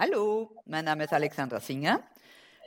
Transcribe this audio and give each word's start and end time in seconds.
Hallo, 0.00 0.54
mein 0.64 0.84
Name 0.84 1.02
ist 1.06 1.12
Alexandra 1.12 1.58
Singer. 1.58 2.04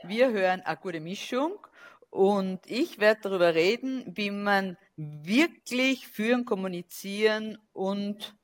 Wir 0.02 0.32
hören 0.32 0.60
eine 0.60 0.76
gute 0.76 1.00
Mischung 1.00 1.66
und 2.10 2.60
ich 2.66 2.98
werde 2.98 3.22
darüber 3.22 3.54
reden, 3.54 4.04
wie 4.06 4.30
man 4.30 4.76
wirklich 4.96 6.08
führen, 6.08 6.44
kommunizieren 6.44 7.56
und 7.72 8.36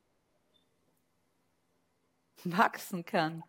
wachsen 2.43 3.05
kann. 3.05 3.43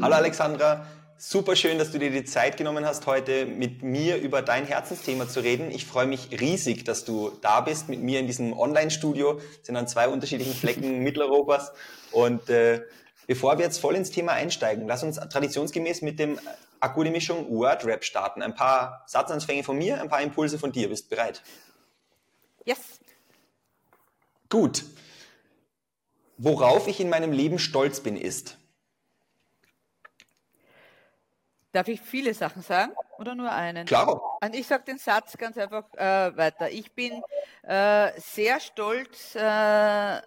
Hallo 0.00 0.16
Alexandra, 0.16 0.84
super 1.18 1.56
schön, 1.56 1.78
dass 1.78 1.90
du 1.90 1.98
dir 1.98 2.10
die 2.10 2.24
Zeit 2.24 2.56
genommen 2.56 2.86
hast, 2.86 3.06
heute 3.06 3.44
mit 3.44 3.82
mir 3.82 4.16
über 4.18 4.40
dein 4.40 4.64
Herzensthema 4.64 5.28
zu 5.28 5.40
reden. 5.40 5.70
Ich 5.70 5.84
freue 5.84 6.06
mich 6.06 6.40
riesig, 6.40 6.84
dass 6.84 7.04
du 7.04 7.32
da 7.42 7.60
bist 7.60 7.88
mit 7.88 8.00
mir 8.00 8.20
in 8.20 8.26
diesem 8.26 8.56
Online-Studio. 8.56 9.40
sind 9.62 9.76
an 9.76 9.88
zwei 9.88 10.08
unterschiedlichen 10.08 10.54
Flecken 10.54 10.98
Mitteleuropas. 11.02 11.72
Und 12.12 12.48
äh, 12.48 12.82
bevor 13.26 13.58
wir 13.58 13.64
jetzt 13.64 13.78
voll 13.78 13.96
ins 13.96 14.10
Thema 14.10 14.32
einsteigen, 14.32 14.86
lass 14.86 15.02
uns 15.02 15.16
traditionsgemäß 15.16 16.02
mit 16.02 16.18
dem 16.18 16.38
Akute 16.80 17.10
Mischung 17.10 17.50
Word 17.50 17.84
Rap 17.84 18.04
starten. 18.04 18.40
Ein 18.40 18.54
paar 18.54 19.02
Satzanfänge 19.06 19.64
von 19.64 19.76
mir, 19.76 20.00
ein 20.00 20.08
paar 20.08 20.22
Impulse 20.22 20.58
von 20.58 20.70
dir. 20.70 20.88
Bist 20.88 21.06
du 21.06 21.16
bereit? 21.16 21.42
Yes. 22.64 22.78
Gut. 24.48 24.84
Worauf 26.36 26.86
ich 26.86 27.00
in 27.00 27.08
meinem 27.08 27.32
Leben 27.32 27.58
stolz 27.58 27.98
bin, 27.98 28.16
ist 28.16 28.57
Darf 31.72 31.88
ich 31.88 32.00
viele 32.00 32.32
Sachen 32.32 32.62
sagen 32.62 32.92
oder 33.18 33.34
nur 33.34 33.52
einen? 33.52 33.86
Klar. 33.86 34.38
Und 34.40 34.54
ich 34.54 34.66
sage 34.66 34.84
den 34.84 34.98
Satz 34.98 35.36
ganz 35.36 35.58
einfach 35.58 35.84
äh, 35.94 36.36
weiter. 36.36 36.70
Ich 36.70 36.92
bin 36.94 37.22
äh, 37.62 38.10
sehr 38.18 38.58
stolz 38.60 39.34
äh, 39.34 40.20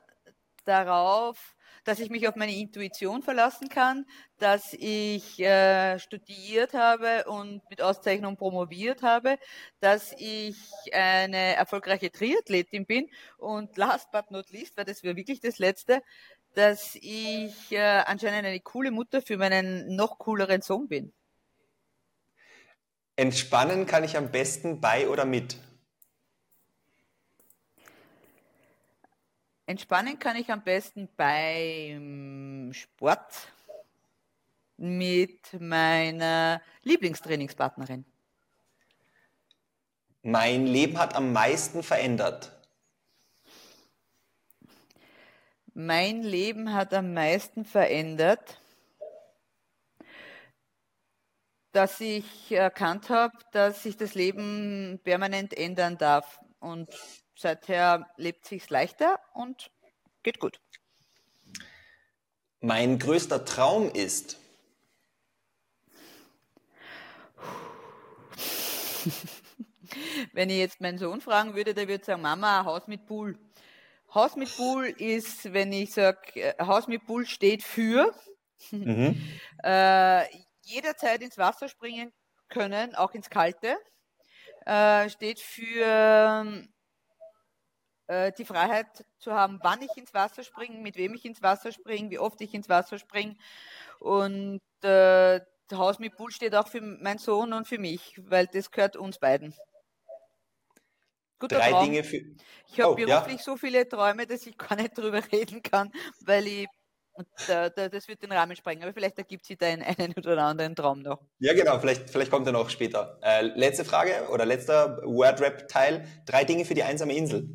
darauf, 0.65 1.55
dass 1.83 1.99
ich 1.99 2.11
mich 2.11 2.27
auf 2.27 2.35
meine 2.35 2.55
Intuition 2.55 3.23
verlassen 3.23 3.69
kann, 3.69 4.05
dass 4.37 4.73
ich 4.73 5.39
äh, 5.39 5.97
studiert 5.97 6.73
habe 6.73 7.25
und 7.25 7.67
mit 7.69 7.81
Auszeichnung 7.81 8.37
promoviert 8.37 9.01
habe, 9.01 9.37
dass 9.79 10.13
ich 10.17 10.57
eine 10.93 11.55
erfolgreiche 11.55 12.11
Triathletin 12.11 12.85
bin 12.85 13.09
und 13.37 13.75
last 13.77 14.11
but 14.11 14.29
not 14.29 14.51
least, 14.51 14.77
weil 14.77 14.85
das 14.85 15.01
wäre 15.01 15.15
wirklich 15.15 15.39
das 15.39 15.57
Letzte, 15.57 16.03
dass 16.53 16.95
ich 16.95 17.71
äh, 17.71 18.03
anscheinend 18.05 18.45
eine 18.45 18.59
coole 18.59 18.91
Mutter 18.91 19.21
für 19.21 19.37
meinen 19.37 19.95
noch 19.95 20.19
cooleren 20.19 20.61
Sohn 20.61 20.87
bin. 20.87 21.13
Entspannen 23.21 23.85
kann 23.85 24.03
ich 24.03 24.17
am 24.17 24.31
besten 24.31 24.81
bei 24.81 25.07
oder 25.07 25.25
mit? 25.25 25.55
Entspannen 29.67 30.17
kann 30.17 30.37
ich 30.37 30.51
am 30.51 30.63
besten 30.63 31.07
beim 31.15 32.71
Sport 32.73 33.53
mit 34.75 35.53
meiner 35.61 36.63
Lieblingstrainingspartnerin. 36.81 38.05
Mein 40.23 40.65
Leben 40.65 40.97
hat 40.97 41.13
am 41.13 41.31
meisten 41.31 41.83
verändert. 41.83 42.51
Mein 45.75 46.23
Leben 46.23 46.73
hat 46.73 46.91
am 46.95 47.13
meisten 47.13 47.65
verändert 47.65 48.60
dass 51.71 51.99
ich 52.01 52.51
erkannt 52.51 53.09
habe, 53.09 53.37
dass 53.51 53.83
sich 53.83 53.97
das 53.97 54.13
Leben 54.13 54.99
permanent 55.03 55.57
ändern 55.57 55.97
darf. 55.97 56.39
Und 56.59 56.89
seither 57.35 58.07
lebt 58.17 58.45
sich's 58.45 58.69
leichter 58.69 59.19
und 59.33 59.71
geht 60.23 60.39
gut. 60.39 60.59
Mein 62.59 62.99
größter 62.99 63.43
Traum 63.45 63.89
ist. 63.91 64.37
Wenn 70.33 70.49
ich 70.49 70.57
jetzt 70.57 70.79
meinen 70.79 70.97
Sohn 70.97 71.21
fragen 71.21 71.55
würde, 71.55 71.73
der 71.73 71.87
würde 71.87 72.05
sagen, 72.05 72.21
Mama, 72.21 72.63
Haus 72.65 72.87
mit 72.87 73.05
Pool. 73.05 73.37
Haus 74.13 74.35
mit 74.35 74.55
Pool 74.55 74.85
ist, 74.85 75.53
wenn 75.53 75.71
ich 75.71 75.93
sage, 75.93 76.19
äh, 76.35 76.53
Haus 76.59 76.87
mit 76.87 77.05
Pool 77.05 77.25
steht 77.25 77.63
für, 77.63 78.13
mhm. 78.71 79.15
äh, 79.63 80.25
jederzeit 80.71 81.21
ins 81.21 81.37
Wasser 81.37 81.67
springen 81.67 82.11
können, 82.49 82.95
auch 82.95 83.13
ins 83.13 83.29
Kalte. 83.29 83.77
Äh, 84.65 85.09
steht 85.09 85.39
für 85.39 86.63
äh, 88.07 88.31
die 88.37 88.45
Freiheit 88.45 89.05
zu 89.17 89.33
haben, 89.33 89.59
wann 89.63 89.81
ich 89.81 89.95
ins 89.97 90.13
Wasser 90.13 90.43
springe, 90.43 90.79
mit 90.79 90.97
wem 90.97 91.13
ich 91.13 91.25
ins 91.25 91.41
Wasser 91.41 91.71
springe, 91.71 92.09
wie 92.11 92.19
oft 92.19 92.39
ich 92.41 92.53
ins 92.53 92.69
Wasser 92.69 92.99
springe. 92.99 93.37
Und 93.99 94.61
äh, 94.83 95.39
Haus 95.73 95.99
mit 95.99 96.15
Pool 96.17 96.31
steht 96.31 96.53
auch 96.55 96.67
für 96.67 96.81
meinen 96.81 97.17
Sohn 97.17 97.53
und 97.53 97.67
für 97.67 97.77
mich, 97.77 98.19
weil 98.25 98.47
das 98.47 98.71
gehört 98.71 98.97
uns 98.97 99.19
beiden. 99.19 99.55
Guter 101.39 101.57
Drei 101.57 101.71
Traum. 101.71 101.85
Dinge 101.85 102.03
für. 102.03 102.21
Ich 102.67 102.79
habe 102.79 102.91
oh, 102.91 102.95
beruflich 102.95 103.37
ja. 103.37 103.43
so 103.43 103.57
viele 103.57 103.87
Träume, 103.87 104.27
dass 104.27 104.45
ich 104.45 104.57
gar 104.57 104.75
nicht 104.75 104.97
drüber 104.97 105.21
reden 105.31 105.63
kann, 105.63 105.91
weil 106.19 106.45
ich 106.45 106.67
und 107.21 107.27
da, 107.47 107.69
da, 107.69 107.87
das 107.87 108.07
wird 108.07 108.23
den 108.23 108.31
Rahmen 108.31 108.55
sprengen, 108.55 108.81
aber 108.83 108.93
vielleicht 108.93 109.17
ergibt 109.17 109.45
sich 109.45 109.57
da 109.57 109.67
einen, 109.67 109.83
einen 109.83 110.13
oder 110.17 110.43
anderen 110.43 110.75
Traum 110.75 111.01
noch. 111.01 111.19
Ja, 111.39 111.53
genau, 111.53 111.79
vielleicht, 111.79 112.09
vielleicht 112.09 112.31
kommt 112.31 112.47
er 112.47 112.53
noch 112.53 112.69
später. 112.69 113.19
Äh, 113.21 113.43
letzte 113.55 113.85
Frage 113.85 114.27
oder 114.31 114.45
letzter 114.45 114.97
Word-Rap-Teil. 115.03 116.07
Drei 116.25 116.43
Dinge 116.43 116.65
für 116.65 116.73
die 116.73 116.81
einsame 116.83 117.13
Insel. 117.15 117.49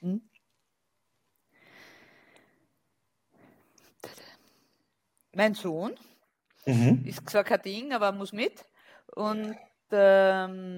Hm? 0.00 0.22
Mein 5.34 5.54
Sohn 5.54 5.96
mhm. 6.66 7.04
ist 7.04 7.28
zwar 7.28 7.42
kein 7.44 7.62
Ding, 7.62 7.92
aber 7.92 8.12
muss 8.12 8.32
mit. 8.32 8.64
Und 9.14 9.56
ähm, 9.90 10.76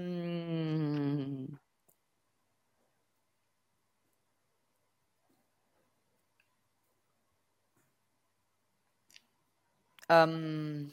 ähm, 10.10 10.92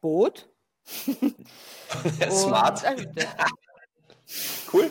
Boot. 0.00 0.48
Smart. 2.30 2.84
cool. 4.70 4.90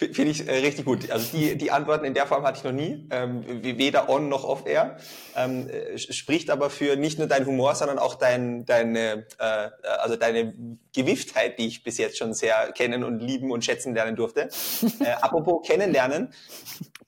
Finde 0.00 0.30
ich 0.30 0.48
äh, 0.48 0.52
richtig 0.52 0.86
gut. 0.86 1.10
Also 1.10 1.36
die, 1.36 1.58
die 1.58 1.70
Antworten 1.70 2.06
in 2.06 2.14
der 2.14 2.26
Form 2.26 2.42
hatte 2.44 2.56
ich 2.56 2.64
noch 2.64 2.72
nie, 2.72 3.06
ähm, 3.10 3.44
weder 3.62 4.08
on 4.08 4.30
noch 4.30 4.44
off 4.44 4.64
air. 4.64 4.96
Ähm, 5.36 5.68
äh, 5.68 5.98
spricht 5.98 6.48
aber 6.48 6.70
für 6.70 6.96
nicht 6.96 7.18
nur 7.18 7.28
dein 7.28 7.44
Humor, 7.44 7.74
sondern 7.74 7.98
auch 7.98 8.14
dein, 8.14 8.64
deine, 8.64 9.26
äh, 9.38 9.68
also 9.98 10.16
deine 10.16 10.54
Gewifftheit, 10.94 11.58
die 11.58 11.66
ich 11.66 11.84
bis 11.84 11.98
jetzt 11.98 12.16
schon 12.16 12.32
sehr 12.32 12.72
kennen 12.72 13.04
und 13.04 13.20
lieben 13.20 13.50
und 13.50 13.62
schätzen 13.62 13.94
lernen 13.94 14.16
durfte. 14.16 14.48
Äh, 15.00 15.12
apropos 15.22 15.66
kennenlernen, 15.66 16.32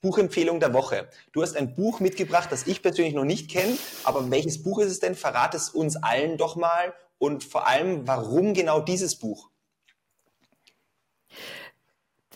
Buchempfehlung 0.00 0.60
der 0.60 0.72
Woche. 0.72 1.08
Du 1.32 1.42
hast 1.42 1.56
ein 1.56 1.74
Buch 1.74 2.00
mitgebracht, 2.00 2.50
das 2.50 2.66
ich 2.66 2.80
persönlich 2.80 3.12
noch 3.14 3.24
nicht 3.24 3.50
kenne, 3.50 3.76
aber 4.04 4.30
welches 4.30 4.62
Buch 4.62 4.78
ist 4.78 4.90
es 4.90 5.00
denn? 5.00 5.14
Verrat 5.14 5.54
es 5.54 5.68
uns 5.68 5.96
allen 5.96 6.38
doch 6.38 6.56
mal 6.56 6.94
und 7.18 7.44
vor 7.44 7.66
allem, 7.66 8.06
warum 8.06 8.54
genau 8.54 8.80
dieses 8.80 9.16
Buch? 9.16 9.50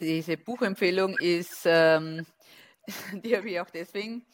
Diese 0.00 0.36
Buchempfehlung 0.36 1.18
ist, 1.18 1.62
ähm, 1.64 2.26
die 3.24 3.36
habe 3.36 3.50
ich 3.50 3.60
auch 3.60 3.70
deswegen 3.70 4.24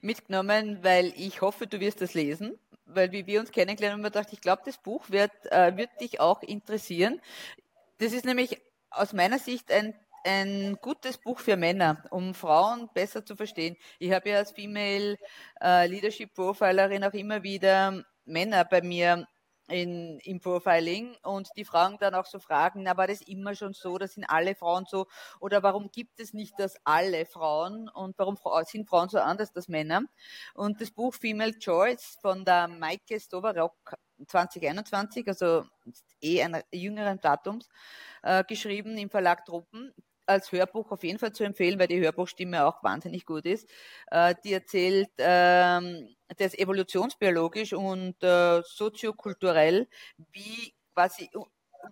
mitgenommen, 0.00 0.78
weil 0.82 1.12
ich 1.16 1.40
hoffe, 1.40 1.66
du 1.66 1.80
wirst 1.80 2.00
das 2.00 2.14
lesen, 2.14 2.58
weil 2.86 3.12
wie 3.12 3.26
wir 3.26 3.40
uns 3.40 3.52
kennengelernt 3.52 3.92
haben, 3.92 4.04
haben 4.04 4.04
wir 4.04 4.10
gedacht, 4.10 4.32
ich 4.32 4.40
glaube, 4.40 4.62
das 4.64 4.78
Buch 4.78 5.10
wird, 5.10 5.32
äh, 5.50 5.76
wird 5.76 5.90
dich 6.00 6.20
auch 6.20 6.42
interessieren. 6.42 7.20
Das 7.98 8.12
ist 8.12 8.24
nämlich 8.24 8.60
aus 8.90 9.12
meiner 9.12 9.38
Sicht 9.38 9.70
ein 9.70 9.94
ein 10.24 10.78
gutes 10.80 11.18
Buch 11.18 11.40
für 11.40 11.56
Männer, 11.56 12.04
um 12.10 12.34
Frauen 12.34 12.88
besser 12.94 13.24
zu 13.24 13.36
verstehen. 13.36 13.76
Ich 13.98 14.12
habe 14.12 14.30
ja 14.30 14.36
als 14.38 14.52
Female 14.52 15.16
äh, 15.60 15.86
Leadership 15.86 16.34
Profilerin 16.34 17.04
auch 17.04 17.12
immer 17.12 17.42
wieder 17.42 18.04
Männer 18.24 18.64
bei 18.64 18.82
mir 18.82 19.26
in, 19.68 20.18
im 20.20 20.40
Profiling 20.40 21.16
und 21.22 21.48
die 21.56 21.64
fragen 21.64 21.96
dann 22.00 22.14
auch 22.14 22.26
so 22.26 22.38
Fragen, 22.38 22.82
na 22.82 22.96
war 22.96 23.06
das 23.06 23.20
immer 23.22 23.54
schon 23.54 23.74
so, 23.74 23.98
das 23.98 24.14
sind 24.14 24.24
alle 24.24 24.54
Frauen 24.54 24.86
so 24.86 25.06
oder 25.40 25.62
warum 25.62 25.90
gibt 25.90 26.20
es 26.20 26.32
nicht 26.32 26.58
das 26.58 26.76
alle 26.84 27.26
Frauen 27.26 27.88
und 27.88 28.18
warum 28.18 28.36
sind 28.66 28.88
Frauen 28.88 29.08
so 29.08 29.18
anders 29.18 29.54
als 29.54 29.68
Männer? 29.68 30.02
Und 30.54 30.80
das 30.80 30.90
Buch 30.90 31.14
Female 31.14 31.58
Choice 31.58 32.18
von 32.20 32.44
der 32.44 32.68
Maike 32.68 33.20
Stovarock 33.20 33.96
2021, 34.26 35.26
also 35.28 35.64
eh 36.20 36.42
einer 36.42 36.62
jüngeren 36.72 37.20
Datums, 37.20 37.68
äh, 38.22 38.44
geschrieben 38.44 38.96
im 38.98 39.10
Verlag 39.10 39.44
Truppen, 39.44 39.92
als 40.32 40.52
Hörbuch 40.52 40.90
auf 40.90 41.04
jeden 41.04 41.18
Fall 41.18 41.32
zu 41.32 41.44
empfehlen, 41.44 41.78
weil 41.78 41.88
die 41.88 42.00
Hörbuchstimme 42.00 42.66
auch 42.66 42.82
wahnsinnig 42.82 43.24
gut 43.26 43.46
ist. 43.46 43.68
Äh, 44.10 44.34
die 44.44 44.52
erzählt 44.52 45.10
ähm, 45.18 46.08
das 46.38 46.54
evolutionsbiologisch 46.54 47.72
und 47.72 48.22
äh, 48.22 48.62
soziokulturell, 48.64 49.88
wie 50.32 50.74
quasi 50.94 51.30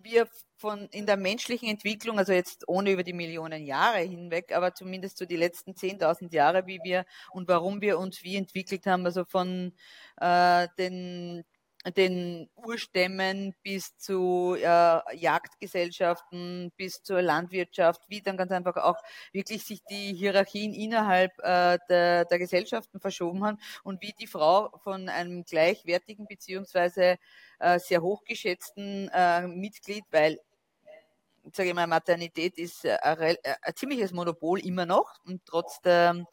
wir 0.02 0.28
von 0.56 0.88
in 0.92 1.06
der 1.06 1.16
menschlichen 1.16 1.68
Entwicklung, 1.68 2.18
also 2.18 2.32
jetzt 2.32 2.68
ohne 2.68 2.92
über 2.92 3.02
die 3.02 3.12
Millionen 3.12 3.64
Jahre 3.64 3.98
hinweg, 4.00 4.54
aber 4.54 4.74
zumindest 4.74 5.18
so 5.18 5.24
die 5.24 5.36
letzten 5.36 5.74
10.000 5.74 6.32
Jahre, 6.32 6.66
wie 6.66 6.80
wir 6.84 7.04
und 7.32 7.48
warum 7.48 7.80
wir 7.80 7.98
uns 7.98 8.22
wie 8.22 8.36
entwickelt 8.36 8.86
haben, 8.86 9.04
also 9.06 9.24
von 9.24 9.72
äh, 10.20 10.68
den 10.78 11.44
den 11.96 12.50
Urstämmen 12.56 13.54
bis 13.62 13.96
zu 13.96 14.54
äh, 14.58 15.16
Jagdgesellschaften, 15.16 16.72
bis 16.76 17.02
zur 17.02 17.22
Landwirtschaft, 17.22 18.02
wie 18.08 18.20
dann 18.20 18.36
ganz 18.36 18.52
einfach 18.52 18.76
auch 18.76 18.98
wirklich 19.32 19.64
sich 19.64 19.82
die 19.84 20.14
Hierarchien 20.14 20.74
innerhalb 20.74 21.32
äh, 21.38 21.78
der, 21.88 22.26
der 22.26 22.38
Gesellschaften 22.38 23.00
verschoben 23.00 23.44
haben 23.44 23.58
und 23.82 24.02
wie 24.02 24.12
die 24.20 24.26
Frau 24.26 24.70
von 24.82 25.08
einem 25.08 25.44
gleichwertigen 25.44 26.26
beziehungsweise 26.26 27.16
äh, 27.60 27.78
sehr 27.78 28.02
hochgeschätzten 28.02 29.08
äh, 29.08 29.46
Mitglied, 29.46 30.04
weil 30.10 30.38
sage 31.54 31.70
ich 31.70 31.74
mal, 31.74 31.86
Maternität 31.86 32.58
ist 32.58 32.84
ein, 32.84 33.18
ein, 33.18 33.36
ein 33.62 33.74
ziemliches 33.74 34.12
Monopol 34.12 34.60
immer 34.60 34.84
noch 34.84 35.14
und 35.24 35.40
trotz 35.46 35.80
der 35.80 36.26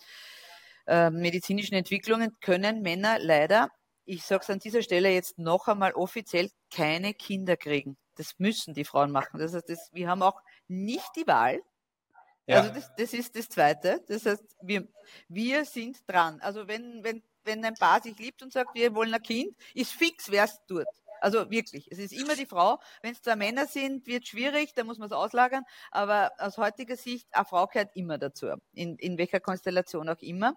äh, 0.85 1.09
medizinischen 1.09 1.75
Entwicklungen 1.75 2.38
können 2.41 2.81
Männer 2.81 3.17
leider 3.19 3.69
ich 4.07 4.24
sage 4.24 4.44
es 4.44 4.50
an 4.50 4.59
dieser 4.59 4.81
Stelle 4.81 5.12
jetzt 5.12 5.38
noch 5.38 5.68
einmal 5.68 5.94
offiziell, 5.94 6.50
keine 6.71 7.13
Kinder 7.13 7.57
kriegen. 7.57 7.98
Das 8.15 8.39
müssen 8.39 8.74
die 8.74 8.86
Frauen 8.86 9.12
machen. 9.12 9.39
Das 9.39 9.54
heißt, 9.54 9.69
das, 9.69 9.89
wir 9.94 10.09
haben 10.09 10.24
auch 10.24 10.42
nicht 10.68 11.09
die 11.15 11.27
Wahl. 11.27 11.62
Ja. 12.48 12.62
Also 12.62 12.74
das, 12.74 12.89
das 12.98 13.13
ist 13.13 13.36
das 13.36 13.50
Zweite. 13.50 14.01
Das 14.07 14.25
heißt, 14.25 14.44
wir, 14.62 14.88
wir 15.27 15.65
sind 15.65 15.98
dran. 16.07 16.39
Also 16.39 16.68
wenn, 16.68 17.04
wenn, 17.04 17.21
wenn 17.44 17.63
ein 17.65 17.75
Paar 17.75 18.01
sich 18.01 18.18
liebt 18.18 18.42
und 18.42 18.54
sagt, 18.54 18.74
wir 18.74 18.95
wollen 18.95 19.13
ein 19.13 19.21
Kind, 19.21 19.56
ist 19.74 19.92
fix, 19.92 20.31
wer 20.31 20.45
es 20.45 20.57
tut. 20.65 20.86
Also 21.19 21.50
wirklich, 21.50 21.92
es 21.92 22.00
ist 22.00 22.13
immer 22.13 22.36
die 22.36 22.45
Frau. 22.45 22.80
Wenn 23.01 23.12
es 23.12 23.21
zwei 23.21 23.36
Männer 23.36 23.65
sind, 23.68 24.07
wird 24.07 24.24
es 24.24 24.30
schwierig, 24.30 24.74
da 24.74 24.83
muss 24.83 25.00
man 25.00 25.07
es 25.07 25.12
auslagern. 25.12 25.63
Aber 25.92 26.31
aus 26.38 26.57
heutiger 26.57 26.95
Sicht, 26.95 27.27
eine 27.31 27.45
Frau 27.45 27.68
gehört 27.68 27.95
immer 27.95 28.18
dazu, 28.18 28.48
in, 28.74 28.95
in 28.98 29.18
welcher 29.18 29.42
Konstellation 29.42 30.07
auch 30.07 30.21
immer. 30.21 30.53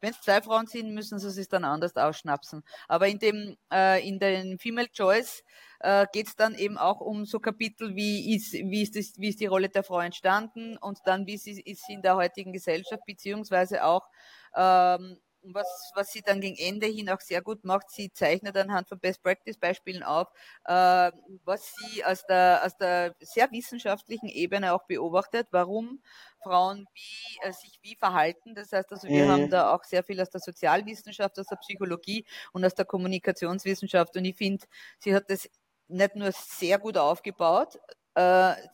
Wenn 0.00 0.10
es 0.10 0.20
zwei 0.20 0.40
Frauen 0.40 0.66
sind, 0.66 0.92
müssen 0.94 1.18
sie 1.18 1.40
es 1.40 1.48
dann 1.48 1.64
anders 1.64 1.96
ausschnapsen. 1.96 2.62
Aber 2.86 3.08
in 3.08 3.18
dem, 3.18 3.56
äh, 3.72 4.06
in 4.06 4.18
den 4.18 4.58
Female 4.58 4.88
Choice 4.88 5.42
äh, 5.80 6.06
geht 6.12 6.28
es 6.28 6.36
dann 6.36 6.54
eben 6.54 6.78
auch 6.78 7.00
um 7.00 7.24
so 7.24 7.40
Kapitel 7.40 7.94
wie 7.94 8.34
ist, 8.34 8.52
wie 8.52 8.82
ist, 8.82 8.96
das, 8.96 9.18
wie 9.18 9.28
ist 9.28 9.40
die 9.40 9.46
Rolle 9.46 9.68
der 9.68 9.82
Frau 9.82 10.00
entstanden 10.00 10.76
und 10.76 10.98
dann 11.04 11.26
wie 11.26 11.36
sie 11.36 11.60
ist 11.60 11.88
in 11.88 12.02
der 12.02 12.16
heutigen 12.16 12.52
Gesellschaft, 12.52 13.04
beziehungsweise 13.06 13.84
auch 13.84 14.08
ähm, 14.54 15.18
was, 15.42 15.92
was 15.94 16.12
sie 16.12 16.22
dann 16.22 16.40
gegen 16.40 16.56
Ende 16.56 16.86
hin 16.86 17.10
auch 17.10 17.20
sehr 17.20 17.42
gut 17.42 17.64
macht, 17.64 17.90
sie 17.90 18.12
zeichnet 18.12 18.56
anhand 18.56 18.88
von 18.88 18.98
Best-Practice-Beispielen 18.98 20.02
auf, 20.02 20.28
äh, 20.64 21.10
was 21.44 21.74
sie 21.76 22.04
aus 22.04 22.24
der, 22.26 22.62
aus 22.64 22.76
der 22.76 23.14
sehr 23.20 23.50
wissenschaftlichen 23.50 24.28
Ebene 24.28 24.74
auch 24.74 24.84
beobachtet, 24.86 25.48
warum 25.50 26.02
Frauen 26.42 26.86
wie, 26.94 27.46
äh, 27.46 27.52
sich 27.52 27.78
wie 27.82 27.96
verhalten. 27.96 28.54
Das 28.54 28.72
heißt 28.72 28.90
also, 28.92 29.08
wir 29.08 29.24
mhm. 29.24 29.30
haben 29.30 29.50
da 29.50 29.74
auch 29.74 29.84
sehr 29.84 30.02
viel 30.02 30.20
aus 30.20 30.30
der 30.30 30.40
Sozialwissenschaft, 30.40 31.38
aus 31.38 31.46
der 31.46 31.56
Psychologie 31.56 32.24
und 32.52 32.64
aus 32.64 32.74
der 32.74 32.84
Kommunikationswissenschaft. 32.84 34.16
Und 34.16 34.24
ich 34.24 34.36
finde, 34.36 34.66
sie 34.98 35.14
hat 35.14 35.30
das 35.30 35.48
nicht 35.88 36.16
nur 36.16 36.32
sehr 36.32 36.78
gut 36.78 36.98
aufgebaut, 36.98 37.78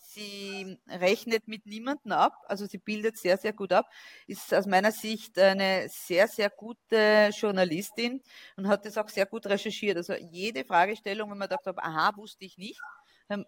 sie 0.00 0.78
rechnet 0.88 1.48
mit 1.48 1.66
niemandem 1.66 2.12
ab, 2.12 2.32
also 2.46 2.66
sie 2.66 2.78
bildet 2.78 3.18
sehr, 3.18 3.36
sehr 3.36 3.52
gut 3.52 3.72
ab, 3.72 3.90
ist 4.26 4.54
aus 4.54 4.66
meiner 4.66 4.92
Sicht 4.92 5.38
eine 5.38 5.88
sehr, 5.88 6.28
sehr 6.28 6.50
gute 6.50 7.30
Journalistin 7.36 8.22
und 8.56 8.68
hat 8.68 8.86
das 8.86 8.96
auch 8.96 9.08
sehr 9.08 9.26
gut 9.26 9.46
recherchiert. 9.46 9.96
Also 9.96 10.14
jede 10.14 10.64
Fragestellung, 10.64 11.30
wenn 11.30 11.38
man 11.38 11.48
dachte, 11.48 11.74
aha, 11.76 12.12
wusste 12.16 12.44
ich 12.44 12.56
nicht, 12.58 12.80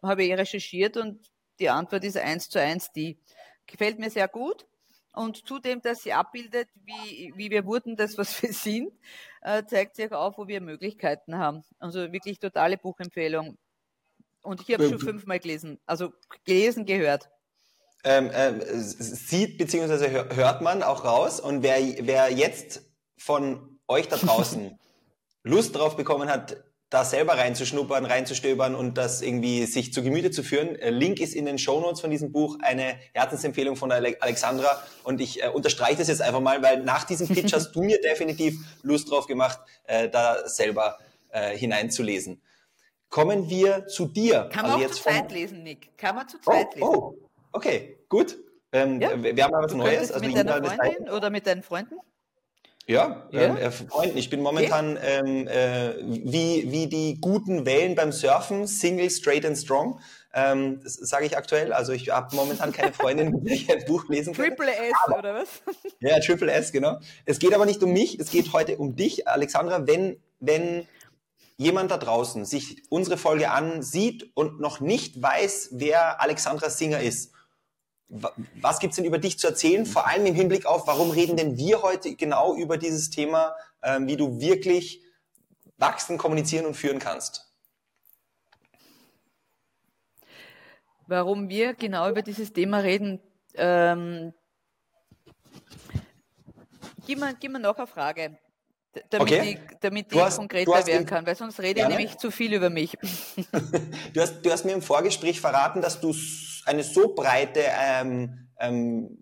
habe 0.02 0.24
ich 0.24 0.32
recherchiert 0.32 0.96
und 0.96 1.30
die 1.58 1.70
Antwort 1.70 2.04
ist 2.04 2.16
eins 2.16 2.48
zu 2.48 2.60
eins 2.60 2.92
die. 2.92 3.18
Gefällt 3.66 3.98
mir 3.98 4.10
sehr 4.10 4.28
gut. 4.28 4.66
Und 5.14 5.46
zudem, 5.48 5.80
dass 5.80 6.02
sie 6.02 6.12
abbildet, 6.12 6.68
wie, 6.84 7.32
wie 7.36 7.50
wir 7.50 7.64
wurden, 7.64 7.96
das, 7.96 8.18
was 8.18 8.42
wir 8.42 8.52
sind, 8.52 8.92
äh, 9.40 9.64
zeigt 9.64 9.96
sich 9.96 10.12
auch 10.12 10.26
auf, 10.26 10.38
wo 10.38 10.46
wir 10.46 10.60
Möglichkeiten 10.60 11.38
haben. 11.38 11.64
Also 11.78 12.12
wirklich 12.12 12.38
totale 12.38 12.76
Buchempfehlung. 12.76 13.56
Und 14.46 14.62
ich 14.62 14.72
habe 14.72 14.84
ähm, 14.84 14.90
schon 14.90 15.00
fünfmal 15.00 15.40
gelesen. 15.40 15.78
Also 15.86 16.12
gelesen, 16.44 16.86
gehört. 16.86 17.28
Ähm, 18.04 18.30
ähm, 18.32 18.60
sieht 18.70 19.58
bzw. 19.58 20.34
hört 20.34 20.62
man 20.62 20.82
auch 20.82 21.04
raus. 21.04 21.40
Und 21.40 21.62
wer, 21.62 21.78
wer 22.06 22.32
jetzt 22.32 22.82
von 23.18 23.78
euch 23.88 24.08
da 24.08 24.16
draußen 24.16 24.78
Lust 25.42 25.74
drauf 25.74 25.96
bekommen 25.96 26.28
hat, 26.28 26.56
da 26.88 27.04
selber 27.04 27.36
reinzuschnuppern, 27.36 28.04
reinzustöbern 28.04 28.76
und 28.76 28.96
das 28.96 29.20
irgendwie 29.20 29.66
sich 29.66 29.92
zu 29.92 30.02
Gemüte 30.02 30.30
zu 30.30 30.44
führen. 30.44 30.76
Äh, 30.76 30.90
Link 30.90 31.18
ist 31.18 31.34
in 31.34 31.44
den 31.44 31.58
Shownotes 31.58 32.00
von 32.00 32.10
diesem 32.10 32.30
Buch 32.30 32.58
eine 32.60 32.96
Herzensempfehlung 33.12 33.74
von 33.74 33.90
Alexandra 33.90 34.82
und 35.02 35.20
ich 35.20 35.42
äh, 35.42 35.48
unterstreiche 35.48 35.98
das 35.98 36.08
jetzt 36.08 36.22
einfach 36.22 36.40
mal, 36.40 36.62
weil 36.62 36.84
nach 36.84 37.04
diesem 37.04 37.26
Pitch 37.26 37.52
hast 37.54 37.72
du 37.72 37.82
mir 37.82 38.00
definitiv 38.00 38.54
Lust 38.82 39.10
drauf 39.10 39.26
gemacht, 39.26 39.58
äh, 39.84 40.08
da 40.08 40.48
selber 40.48 40.98
äh, 41.30 41.56
hineinzulesen. 41.56 42.40
Kommen 43.16 43.48
wir 43.48 43.86
zu 43.86 44.04
dir. 44.04 44.50
Kann 44.52 44.64
man 44.64 44.72
also 44.72 44.84
auch 44.84 44.90
zu 44.90 45.02
zweit 45.04 45.32
lesen, 45.32 45.62
Nick. 45.62 45.96
Kann 45.96 46.16
man 46.16 46.28
zu 46.28 46.38
zweit 46.38 46.66
oh, 46.72 46.74
lesen. 46.74 46.86
Oh, 46.86 47.14
okay, 47.50 47.96
gut. 48.10 48.36
Ähm, 48.72 49.00
ja. 49.00 49.10
Wir 49.22 49.42
haben 49.42 49.52
mal 49.52 49.62
was 49.62 49.72
du 49.72 49.78
Neues. 49.78 50.12
Also 50.12 50.26
mit 50.26 50.36
deiner 50.36 50.62
Freundin 50.62 51.08
oder 51.08 51.30
mit 51.30 51.46
deinen 51.46 51.62
Freunden? 51.62 51.94
Ja, 52.86 53.26
ja. 53.30 53.40
Ähm, 53.40 53.56
äh, 53.56 53.70
Freunden. 53.70 54.18
Ich 54.18 54.28
bin 54.28 54.42
momentan 54.42 54.98
okay. 54.98 55.20
ähm, 55.24 55.48
äh, 55.48 55.94
wie, 56.30 56.70
wie 56.70 56.88
die 56.88 57.18
guten 57.18 57.64
Wellen 57.64 57.94
beim 57.94 58.12
Surfen, 58.12 58.66
Single, 58.66 59.08
Straight 59.08 59.46
and 59.46 59.56
Strong. 59.56 59.98
Ähm, 60.34 60.80
das 60.82 60.96
sage 60.96 61.24
ich 61.24 61.38
aktuell. 61.38 61.72
Also 61.72 61.92
ich 61.92 62.10
habe 62.10 62.36
momentan 62.36 62.70
keine 62.70 62.92
Freundin, 62.92 63.30
mit 63.32 63.46
der 63.46 63.54
ich 63.54 63.72
ein 63.72 63.82
Buch 63.86 64.06
lesen 64.10 64.34
kann. 64.34 64.44
Triple 64.44 64.70
S 64.70 64.92
aber, 65.06 65.20
oder 65.20 65.34
was? 65.36 65.62
Ja, 66.00 66.20
Triple 66.20 66.52
S, 66.52 66.70
genau. 66.70 66.98
Es 67.24 67.38
geht 67.38 67.54
aber 67.54 67.64
nicht 67.64 67.82
um 67.82 67.94
mich, 67.94 68.20
es 68.20 68.30
geht 68.30 68.52
heute 68.52 68.76
um 68.76 68.94
dich, 68.94 69.26
Alexandra. 69.26 69.86
Wenn, 69.86 70.20
wenn 70.38 70.86
jemand 71.56 71.90
da 71.90 71.96
draußen 71.96 72.44
sich 72.44 72.82
unsere 72.90 73.16
Folge 73.16 73.50
ansieht 73.50 74.30
und 74.34 74.60
noch 74.60 74.80
nicht 74.80 75.20
weiß, 75.20 75.70
wer 75.72 76.20
Alexandra 76.20 76.70
Singer 76.70 77.00
ist, 77.00 77.32
was 78.08 78.78
gibt's 78.78 78.96
denn 78.96 79.04
über 79.04 79.18
dich 79.18 79.38
zu 79.38 79.48
erzählen? 79.48 79.84
Vor 79.84 80.06
allem 80.06 80.26
im 80.26 80.34
Hinblick 80.34 80.64
auf, 80.66 80.86
warum 80.86 81.10
reden 81.10 81.36
denn 81.36 81.56
wir 81.56 81.82
heute 81.82 82.14
genau 82.14 82.54
über 82.54 82.78
dieses 82.78 83.10
Thema, 83.10 83.56
ähm, 83.82 84.06
wie 84.06 84.16
du 84.16 84.38
wirklich 84.38 85.02
wachsen, 85.76 86.16
kommunizieren 86.16 86.66
und 86.66 86.74
führen 86.74 87.00
kannst? 87.00 87.52
Warum 91.08 91.48
wir 91.48 91.74
genau 91.74 92.08
über 92.08 92.22
dieses 92.22 92.52
Thema 92.52 92.78
reden, 92.78 93.20
ähm, 93.54 94.32
gib, 97.06 97.18
mir, 97.18 97.34
gib 97.34 97.52
mir 97.52 97.60
noch 97.60 97.76
eine 97.76 97.86
Frage 97.86 98.38
damit 99.10 99.32
okay. 99.32 99.58
ich, 99.70 99.78
damit 99.80 100.12
ich 100.12 100.20
hast, 100.20 100.38
konkreter 100.38 100.86
werden 100.86 101.06
kann, 101.06 101.26
weil 101.26 101.36
sonst 101.36 101.60
rede 101.60 101.80
ich 101.80 101.88
nämlich 101.88 102.18
zu 102.18 102.30
viel 102.30 102.52
über 102.52 102.70
mich. 102.70 102.96
du, 104.12 104.20
hast, 104.20 104.42
du 104.42 104.50
hast 104.50 104.64
mir 104.64 104.72
im 104.72 104.82
Vorgespräch 104.82 105.40
verraten, 105.40 105.80
dass 105.80 106.00
du 106.00 106.14
eine 106.64 106.82
so 106.82 107.14
breite 107.14 107.62
ähm, 107.80 108.48
ähm, 108.58 109.18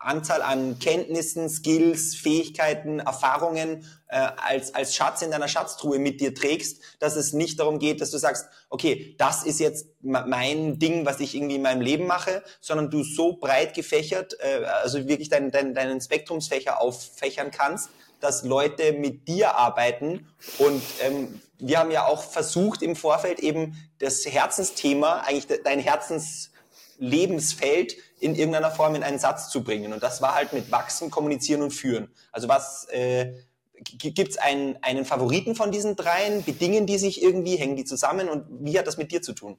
Anzahl 0.00 0.42
an 0.42 0.78
Kenntnissen, 0.78 1.48
Skills, 1.48 2.14
Fähigkeiten, 2.14 3.00
Erfahrungen 3.00 3.84
äh, 4.06 4.28
als, 4.36 4.72
als 4.74 4.94
Schatz 4.94 5.22
in 5.22 5.32
deiner 5.32 5.48
Schatztruhe 5.48 5.98
mit 5.98 6.20
dir 6.20 6.34
trägst, 6.34 6.80
dass 7.00 7.16
es 7.16 7.32
nicht 7.32 7.58
darum 7.58 7.80
geht, 7.80 8.00
dass 8.00 8.12
du 8.12 8.18
sagst, 8.18 8.46
okay, 8.70 9.16
das 9.18 9.44
ist 9.44 9.58
jetzt 9.58 9.88
mein 10.00 10.78
Ding, 10.78 11.04
was 11.04 11.18
ich 11.18 11.34
irgendwie 11.34 11.56
in 11.56 11.62
meinem 11.62 11.80
Leben 11.80 12.06
mache, 12.06 12.44
sondern 12.60 12.90
du 12.90 13.02
so 13.02 13.38
breit 13.38 13.74
gefächert, 13.74 14.36
äh, 14.38 14.64
also 14.82 15.08
wirklich 15.08 15.30
dein, 15.30 15.50
dein, 15.50 15.74
deinen 15.74 16.00
Spektrumsfächer 16.00 16.80
auffächern 16.80 17.50
kannst, 17.50 17.90
dass 18.20 18.44
Leute 18.44 18.92
mit 18.92 19.28
dir 19.28 19.56
arbeiten. 19.56 20.28
Und 20.58 20.82
ähm, 21.02 21.40
wir 21.58 21.78
haben 21.78 21.90
ja 21.90 22.06
auch 22.06 22.22
versucht 22.22 22.82
im 22.82 22.96
Vorfeld 22.96 23.40
eben 23.40 23.76
das 23.98 24.24
Herzensthema, 24.26 25.20
eigentlich 25.20 25.62
dein 25.64 25.80
Herzenslebensfeld 25.80 27.96
in 28.20 28.34
irgendeiner 28.34 28.70
Form 28.70 28.94
in 28.94 29.02
einen 29.02 29.18
Satz 29.18 29.50
zu 29.50 29.64
bringen. 29.64 29.92
Und 29.92 30.02
das 30.02 30.22
war 30.22 30.34
halt 30.34 30.52
mit 30.52 30.70
Wachsen, 30.70 31.10
Kommunizieren 31.10 31.62
und 31.62 31.72
Führen. 31.72 32.10
Also 32.32 32.48
was 32.48 32.86
äh, 32.90 33.34
gibt 33.82 34.18
es 34.18 34.38
einen, 34.38 34.82
einen 34.82 35.04
Favoriten 35.04 35.54
von 35.54 35.70
diesen 35.70 35.96
dreien? 35.96 36.44
Bedingen 36.44 36.86
die 36.86 36.98
sich 36.98 37.22
irgendwie? 37.22 37.56
Hängen 37.56 37.76
die 37.76 37.84
zusammen? 37.84 38.28
Und 38.28 38.46
wie 38.64 38.78
hat 38.78 38.86
das 38.86 38.96
mit 38.96 39.12
dir 39.12 39.22
zu 39.22 39.32
tun? 39.32 39.56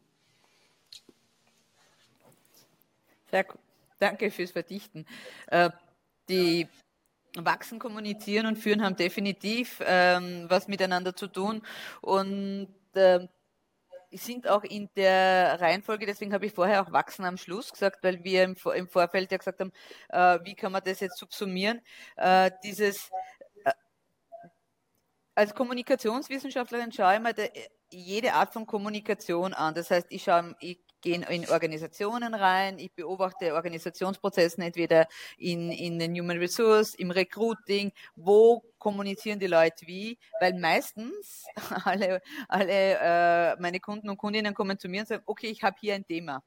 Sehr. 3.32 3.46
Danke 4.00 4.32
fürs 4.32 4.52
Verdichten. 4.52 5.06
Äh, 5.48 5.70
die 6.30 6.68
Wachsen, 7.38 7.80
Kommunizieren 7.80 8.46
und 8.46 8.58
Führen 8.58 8.84
haben 8.84 8.96
definitiv 8.96 9.82
ähm, 9.86 10.46
was 10.50 10.68
miteinander 10.68 11.16
zu 11.16 11.28
tun. 11.28 11.62
Und 12.02 12.68
äh, 12.94 13.28
sind 14.12 14.48
auch 14.48 14.64
in 14.64 14.90
der 14.96 15.62
Reihenfolge, 15.62 16.06
deswegen 16.06 16.34
habe 16.34 16.46
ich 16.46 16.54
vorher 16.54 16.82
auch 16.82 16.92
Wachsen 16.92 17.26
am 17.26 17.38
Schluss 17.38 17.72
gesagt, 17.72 18.04
weil 18.04 18.24
wir 18.24 18.44
im, 18.44 18.56
im 18.76 18.88
Vorfeld 18.88 19.32
ja 19.32 19.38
gesagt 19.38 19.60
haben, 19.60 19.72
äh, 20.10 20.40
wie 20.46 20.56
kann 20.56 20.72
man 20.72 20.82
das 20.84 21.00
jetzt 21.00 21.18
subsumieren, 21.18 21.82
äh, 22.16 22.50
dieses 22.64 23.12
äh, 23.66 23.72
als 25.36 25.54
Kommunikationswissenschaftlerin 25.54 26.92
schaue 26.92 27.16
ich 27.16 27.22
mir 27.22 27.34
de, 27.34 27.52
jede 27.92 28.34
Art 28.34 28.54
von 28.54 28.66
Kommunikation 28.66 29.54
an. 29.54 29.74
Das 29.74 29.90
heißt, 29.92 30.08
ich 30.10 30.24
schaue, 30.24 30.56
ich 30.60 30.80
gehe 31.02 31.16
in 31.16 31.50
Organisationen 31.50 32.34
rein, 32.34 32.80
ich 32.80 32.94
beobachte 32.94 33.54
Organisationsprozessen 33.54 34.64
entweder 34.64 35.08
in, 35.38 35.72
in 35.72 36.00
den 36.00 36.14
Human 36.18 36.38
Resource, 36.38 36.96
im 36.96 37.12
Recruiting, 37.12 37.92
wo 38.16 38.64
kommunizieren 38.78 39.40
die 39.40 39.48
Leute 39.48 39.88
wie, 39.88 40.18
weil 40.40 40.58
meistens 40.60 41.46
alle, 41.86 42.22
alle 42.48 42.98
äh, 43.00 43.62
meine 43.62 43.80
Kunden 43.80 44.10
und 44.10 44.18
Kundinnen 44.18 44.54
kommen 44.54 44.80
zu 44.80 44.90
mir 44.90 45.02
und 45.02 45.08
sagen, 45.08 45.24
okay, 45.26 45.48
ich 45.48 45.64
habe 45.64 45.78
hier 45.80 45.96
ein 45.96 46.06
Thema. 46.06 46.44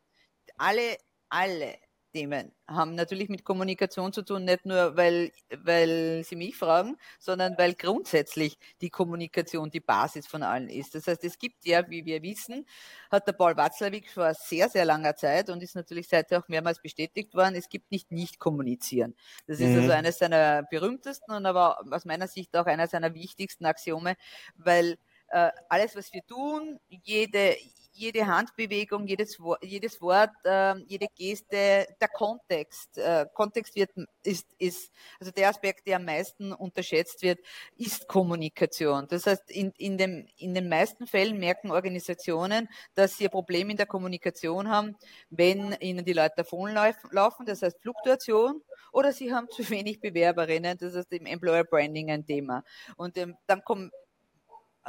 Alle, 0.57 0.97
alle 1.29 1.79
Themen 2.13 2.53
haben 2.69 2.95
natürlich 2.95 3.29
mit 3.29 3.45
Kommunikation 3.45 4.13
zu 4.13 4.23
tun, 4.23 4.45
nicht 4.45 4.65
nur, 4.65 4.97
weil, 4.97 5.33
weil 5.51 6.23
sie 6.25 6.37
mich 6.37 6.57
fragen, 6.57 6.97
sondern 7.19 7.57
weil 7.59 7.75
grundsätzlich 7.75 8.59
die 8.81 8.91
Kommunikation 8.91 9.71
die 9.71 9.81
Basis 9.81 10.27
von 10.27 10.43
allen 10.43 10.69
ist. 10.69 10.95
Das 10.95 11.07
heißt, 11.07 11.25
es 11.25 11.39
gibt 11.39 11.65
ja, 11.65 11.89
wie 11.91 12.05
wir 12.05 12.23
wissen, 12.23 12.67
hat 13.11 13.27
der 13.27 13.33
Paul 13.33 13.57
Watzlawick 13.57 14.11
vor 14.11 14.33
sehr, 14.35 14.69
sehr 14.69 14.85
langer 14.85 15.17
Zeit 15.17 15.51
und 15.51 15.63
ist 15.63 15.75
natürlich 15.75 16.09
seither 16.09 16.39
auch 16.39 16.49
mehrmals 16.49 16.81
bestätigt 16.81 17.35
worden, 17.35 17.55
es 17.57 17.69
gibt 17.69 17.91
nicht 17.91 18.13
nicht 18.13 18.39
kommunizieren. 18.39 19.15
Das 19.47 19.59
ist 19.59 19.67
also 19.67 19.77
mhm. 19.77 19.83
also 19.83 19.93
eines 19.93 20.19
seiner 20.19 20.63
berühmtesten 20.65 21.33
und 21.33 21.47
aber 21.47 21.81
aus 21.91 22.05
meiner 22.05 22.29
Sicht 22.29 22.57
auch 22.57 22.67
einer 22.67 22.87
seiner 22.87 23.15
wichtigsten 23.15 23.67
Axiome, 23.67 24.17
weil 24.57 24.99
äh, 25.33 25.51
alles, 25.69 25.97
was 25.97 26.13
wir 26.13 26.25
tun, 26.27 26.79
jede, 26.89 27.57
jede 27.93 28.27
Handbewegung, 28.27 29.07
jedes, 29.07 29.39
jedes 29.63 30.01
Wort, 30.01 30.31
äh, 30.45 30.75
jede 30.87 31.07
Geste, 31.15 31.87
der 32.01 32.09
Kontext. 32.09 32.97
Äh, 32.99 33.27
Kontext 33.35 33.75
wird, 33.75 33.91
ist, 34.23 34.47
ist, 34.59 34.91
also 35.21 35.31
der 35.31 35.51
Aspekt, 35.51 35.87
der 35.87 35.97
am 35.97 36.05
meisten 36.05 36.53
unterschätzt 36.53 37.23
wird, 37.23 37.39
ist 37.77 38.09
Kommunikation. 38.09 39.07
Das 39.09 39.27
heißt, 39.27 39.51
in, 39.51 39.73
in, 39.77 39.99
dem, 39.99 40.27
in 40.37 40.55
den 40.55 40.69
meisten 40.69 41.07
Fällen 41.07 41.39
merken 41.39 41.71
Organisationen, 41.71 42.69
dass 42.95 43.17
sie 43.17 43.27
ein 43.27 43.31
Problem 43.31 43.71
in 43.71 43.77
der 43.77 43.87
Kommunikation 43.87 44.69
haben, 44.69 44.97
wenn 45.31 45.73
ihnen 45.81 46.05
die 46.05 46.13
Leute 46.13 46.35
davonlaufen, 46.37 47.47
das 47.47 47.63
heißt 47.63 47.81
Fluktuation, 47.81 48.63
oder 48.93 49.13
sie 49.13 49.33
haben 49.33 49.49
zu 49.51 49.69
wenig 49.71 50.01
Bewerberinnen, 50.01 50.77
das 50.79 50.95
heißt 50.95 51.13
im 51.13 51.27
Employer 51.27 51.65
Branding 51.65 52.11
ein 52.11 52.25
Thema. 52.27 52.63
Und 52.97 53.17
ähm, 53.17 53.37
dann 53.47 53.65
kommen 53.65 53.91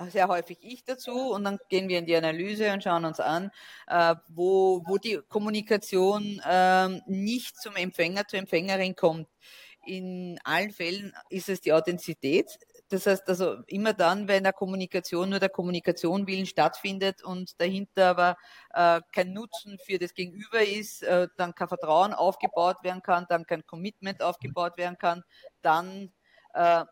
sehr 0.10 0.28
häufig 0.28 0.58
ich 0.62 0.84
dazu 0.84 1.32
und 1.32 1.44
dann 1.44 1.60
gehen 1.70 1.88
wir 1.88 2.00
in 2.00 2.06
die 2.06 2.16
Analyse 2.16 2.72
und 2.74 2.84
schauen 2.84 3.06
uns 3.06 3.20
an, 3.20 3.52
äh, 3.88 4.16
wo, 4.30 4.84
wo 4.86 4.98
die 4.98 5.20
Kommunikation 5.30 6.42
äh, 6.46 6.90
nicht 7.08 7.58
zum 7.58 7.76
Empfänger, 7.76 8.28
zur 8.28 8.40
Empfängerin 8.40 8.96
kommt. 8.96 9.28
In 9.86 10.40
allen 10.46 10.72
Fällen 10.72 11.14
ist 11.30 11.50
es 11.50 11.60
die 11.60 11.74
Authentizität. 11.74 12.58
Das 12.88 13.06
heißt 13.06 13.28
also 13.28 13.58
immer 13.68 13.94
dann, 13.94 14.28
wenn 14.28 14.44
der 14.44 14.54
Kommunikation 14.54 15.30
nur 15.30 15.40
der 15.40 15.50
Kommunikation 15.50 16.26
willen 16.26 16.46
stattfindet 16.46 17.24
und 17.24 17.60
dahinter 17.60 18.10
aber 18.10 18.38
äh, 18.74 19.02
kein 19.12 19.34
Nutzen 19.34 19.78
für 19.86 19.98
das 20.00 20.14
Gegenüber 20.14 20.62
ist, 20.62 21.04
äh, 21.04 21.28
dann 21.38 21.54
kein 21.54 21.68
Vertrauen 21.68 22.14
aufgebaut 22.14 22.78
werden 22.84 23.02
kann, 23.02 23.26
dann 23.28 23.46
kein 23.46 23.66
Commitment 23.66 24.22
aufgebaut 24.22 24.78
werden 24.78 24.98
kann, 24.98 25.24
dann 25.62 26.14
äh, 26.54 26.86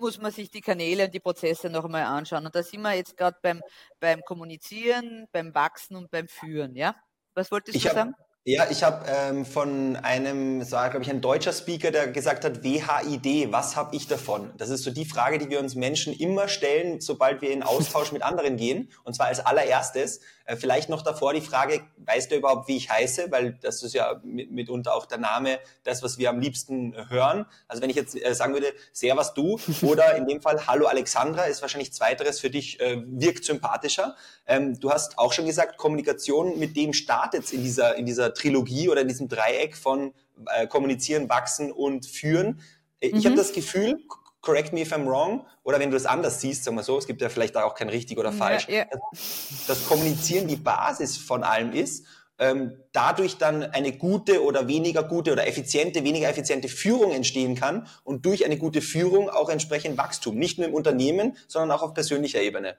muss 0.00 0.18
man 0.18 0.32
sich 0.32 0.50
die 0.50 0.60
Kanäle 0.60 1.04
und 1.04 1.14
die 1.14 1.20
Prozesse 1.20 1.68
noch 1.70 1.84
einmal 1.84 2.04
anschauen. 2.04 2.46
Und 2.46 2.54
da 2.54 2.62
sind 2.62 2.82
wir 2.82 2.94
jetzt 2.94 3.16
gerade 3.16 3.36
beim, 3.42 3.62
beim 3.98 4.22
Kommunizieren, 4.22 5.26
beim 5.32 5.54
Wachsen 5.54 5.96
und 5.96 6.10
beim 6.10 6.28
Führen. 6.28 6.74
Ja? 6.76 6.96
Was 7.34 7.50
wolltest 7.50 7.76
ich 7.76 7.82
du 7.82 7.88
hab, 7.88 7.96
sagen? 7.96 8.14
Ja, 8.44 8.66
ich 8.70 8.82
habe 8.82 9.04
ähm, 9.06 9.44
von 9.44 9.96
einem, 9.96 10.62
es 10.62 10.72
war 10.72 10.88
glaube 10.88 11.04
ich 11.04 11.10
ein 11.10 11.20
deutscher 11.20 11.52
Speaker, 11.52 11.90
der 11.90 12.08
gesagt 12.08 12.46
hat, 12.46 12.64
WHID, 12.64 13.52
was 13.52 13.76
habe 13.76 13.94
ich 13.94 14.08
davon? 14.08 14.54
Das 14.56 14.70
ist 14.70 14.82
so 14.82 14.90
die 14.90 15.04
Frage, 15.04 15.36
die 15.38 15.50
wir 15.50 15.60
uns 15.60 15.74
Menschen 15.74 16.14
immer 16.14 16.48
stellen, 16.48 17.02
sobald 17.02 17.42
wir 17.42 17.50
in 17.50 17.62
Austausch 17.62 18.12
mit 18.12 18.22
anderen 18.22 18.56
gehen. 18.56 18.90
Und 19.04 19.14
zwar 19.14 19.26
als 19.26 19.44
allererstes, 19.44 20.20
vielleicht 20.56 20.88
noch 20.88 21.02
davor 21.02 21.32
die 21.32 21.40
Frage, 21.40 21.80
weißt 21.98 22.30
du 22.30 22.36
überhaupt, 22.36 22.68
wie 22.68 22.76
ich 22.76 22.90
heiße? 22.90 23.30
Weil 23.30 23.52
das 23.60 23.82
ist 23.82 23.94
ja 23.94 24.20
mit, 24.24 24.50
mitunter 24.50 24.94
auch 24.94 25.06
der 25.06 25.18
Name, 25.18 25.58
das, 25.84 26.02
was 26.02 26.18
wir 26.18 26.30
am 26.30 26.40
liebsten 26.40 26.94
hören. 27.08 27.46
Also 27.68 27.82
wenn 27.82 27.90
ich 27.90 27.96
jetzt 27.96 28.16
äh, 28.16 28.34
sagen 28.34 28.52
würde, 28.52 28.72
Servus 28.92 29.34
du 29.34 29.58
oder 29.82 30.16
in 30.16 30.26
dem 30.26 30.40
Fall 30.40 30.66
Hallo 30.66 30.86
Alexandra, 30.86 31.44
ist 31.44 31.62
wahrscheinlich 31.62 31.92
zweiteres 31.92 32.40
für 32.40 32.50
dich, 32.50 32.80
äh, 32.80 33.02
wirkt 33.06 33.44
sympathischer. 33.44 34.16
Ähm, 34.46 34.78
du 34.78 34.90
hast 34.90 35.18
auch 35.18 35.32
schon 35.32 35.46
gesagt, 35.46 35.76
Kommunikation 35.76 36.58
mit 36.58 36.76
dem 36.76 36.92
startet 36.92 37.52
in 37.52 37.62
dieser, 37.62 37.96
in 37.96 38.06
dieser 38.06 38.34
Trilogie 38.34 38.88
oder 38.88 39.02
in 39.02 39.08
diesem 39.08 39.28
Dreieck 39.28 39.76
von 39.76 40.12
äh, 40.46 40.66
Kommunizieren, 40.66 41.28
Wachsen 41.28 41.72
und 41.72 42.06
Führen. 42.06 42.60
Ich 43.00 43.12
mhm. 43.12 43.24
habe 43.24 43.36
das 43.36 43.52
Gefühl, 43.52 43.98
correct 44.40 44.72
me 44.72 44.82
if 44.82 44.92
I'm 44.92 45.06
wrong, 45.06 45.46
oder 45.62 45.78
wenn 45.78 45.90
du 45.90 45.96
es 45.96 46.06
anders 46.06 46.40
siehst, 46.40 46.64
sagen 46.64 46.76
wir 46.76 46.82
so, 46.82 46.98
es 46.98 47.06
gibt 47.06 47.20
ja 47.20 47.28
vielleicht 47.28 47.56
auch 47.56 47.74
kein 47.74 47.88
richtig 47.88 48.18
oder 48.18 48.32
falsch, 48.32 48.68
ja, 48.68 48.78
ja. 48.78 48.84
Dass, 48.90 49.66
dass 49.66 49.86
Kommunizieren 49.86 50.48
die 50.48 50.56
Basis 50.56 51.16
von 51.18 51.42
allem 51.42 51.72
ist, 51.72 52.06
ähm, 52.38 52.82
dadurch 52.92 53.36
dann 53.36 53.62
eine 53.62 53.92
gute 53.92 54.42
oder 54.42 54.66
weniger 54.66 55.02
gute 55.02 55.32
oder 55.32 55.46
effiziente, 55.46 56.04
weniger 56.04 56.28
effiziente 56.28 56.68
Führung 56.68 57.12
entstehen 57.12 57.54
kann 57.54 57.86
und 58.02 58.24
durch 58.24 58.46
eine 58.46 58.56
gute 58.56 58.80
Führung 58.80 59.28
auch 59.28 59.50
entsprechend 59.50 59.98
Wachstum, 59.98 60.36
nicht 60.36 60.58
nur 60.58 60.66
im 60.66 60.74
Unternehmen, 60.74 61.36
sondern 61.46 61.70
auch 61.70 61.82
auf 61.82 61.92
persönlicher 61.92 62.40
Ebene. 62.40 62.76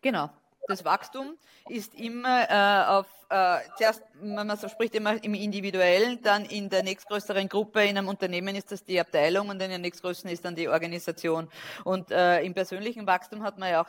Genau, 0.00 0.30
das 0.68 0.84
Wachstum 0.84 1.36
ist 1.68 1.94
immer 1.94 2.48
äh, 2.50 2.88
auf, 2.88 3.06
äh, 3.30 3.58
zuerst, 3.76 4.02
man 4.20 4.56
so 4.56 4.68
spricht 4.68 4.94
immer 4.94 5.22
im 5.22 5.34
Individuellen, 5.34 6.20
dann 6.22 6.44
in 6.44 6.68
der 6.68 6.82
nächstgrößeren 6.82 7.48
Gruppe, 7.48 7.84
in 7.84 7.98
einem 7.98 8.08
Unternehmen 8.08 8.54
ist 8.54 8.72
das 8.72 8.84
die 8.84 9.00
Abteilung 9.00 9.48
und 9.48 9.60
in 9.60 9.70
der 9.70 9.78
nächstgrößeren 9.78 10.30
ist 10.30 10.44
dann 10.44 10.54
die 10.54 10.68
Organisation. 10.68 11.48
Und 11.84 12.10
äh, 12.10 12.42
im 12.42 12.54
persönlichen 12.54 13.06
Wachstum 13.06 13.42
hat 13.42 13.58
man 13.58 13.70
ja 13.70 13.82
auch 13.82 13.88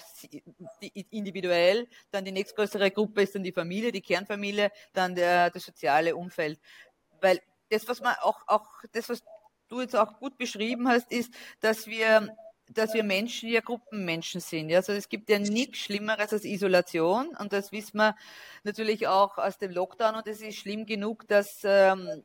individuell, 1.12 1.88
dann 2.12 2.26
die 2.26 2.32
nächstgrößere 2.32 2.92
Gruppe 2.92 3.24
ist 3.24 3.36
dann 3.36 3.44
die 3.44 3.52
Familie, 3.52 3.92
die 3.92 4.02
Kernfamilie, 4.02 4.72
dann 4.94 5.16
der, 5.16 5.50
das 5.50 5.66
soziale 5.66 6.16
Umfeld. 6.16 6.60
Weil 7.22 7.42
das, 7.70 7.88
was 7.88 8.02
man 8.02 8.16
auch, 8.22 8.42
auch 8.48 8.68
das, 8.92 9.10
was 9.10 9.24
du 9.68 9.82
jetzt 9.82 9.96
auch 9.96 10.20
gut 10.20 10.38
beschrieben 10.38 10.88
hast, 10.88 11.12
ist, 11.12 11.34
dass 11.60 11.88
wir 11.88 12.36
dass 12.70 12.94
wir 12.94 13.04
Menschen 13.04 13.50
ja 13.50 13.62
Gruppenmenschen 13.62 14.42
sind. 14.42 14.70
Ja? 14.70 14.78
Also 14.78 14.94
es 14.94 15.10
gibt 15.10 15.30
ja 15.30 15.40
nichts 15.40 15.80
Schlimmeres 15.80 16.34
als 16.34 16.46
Isolation 16.46 17.36
und 17.38 17.54
das 17.54 17.72
wissen 17.72 17.98
wir 17.98 18.16
natürlich 18.64 19.08
auch 19.08 19.38
aus 19.38 19.58
dem 19.58 19.72
Lockdown 19.72 20.16
und 20.16 20.28
es 20.28 20.42
ist 20.42 20.58
schlimm 20.58 20.86
genug, 20.86 21.28
dass, 21.28 21.62
ähm, 21.64 22.24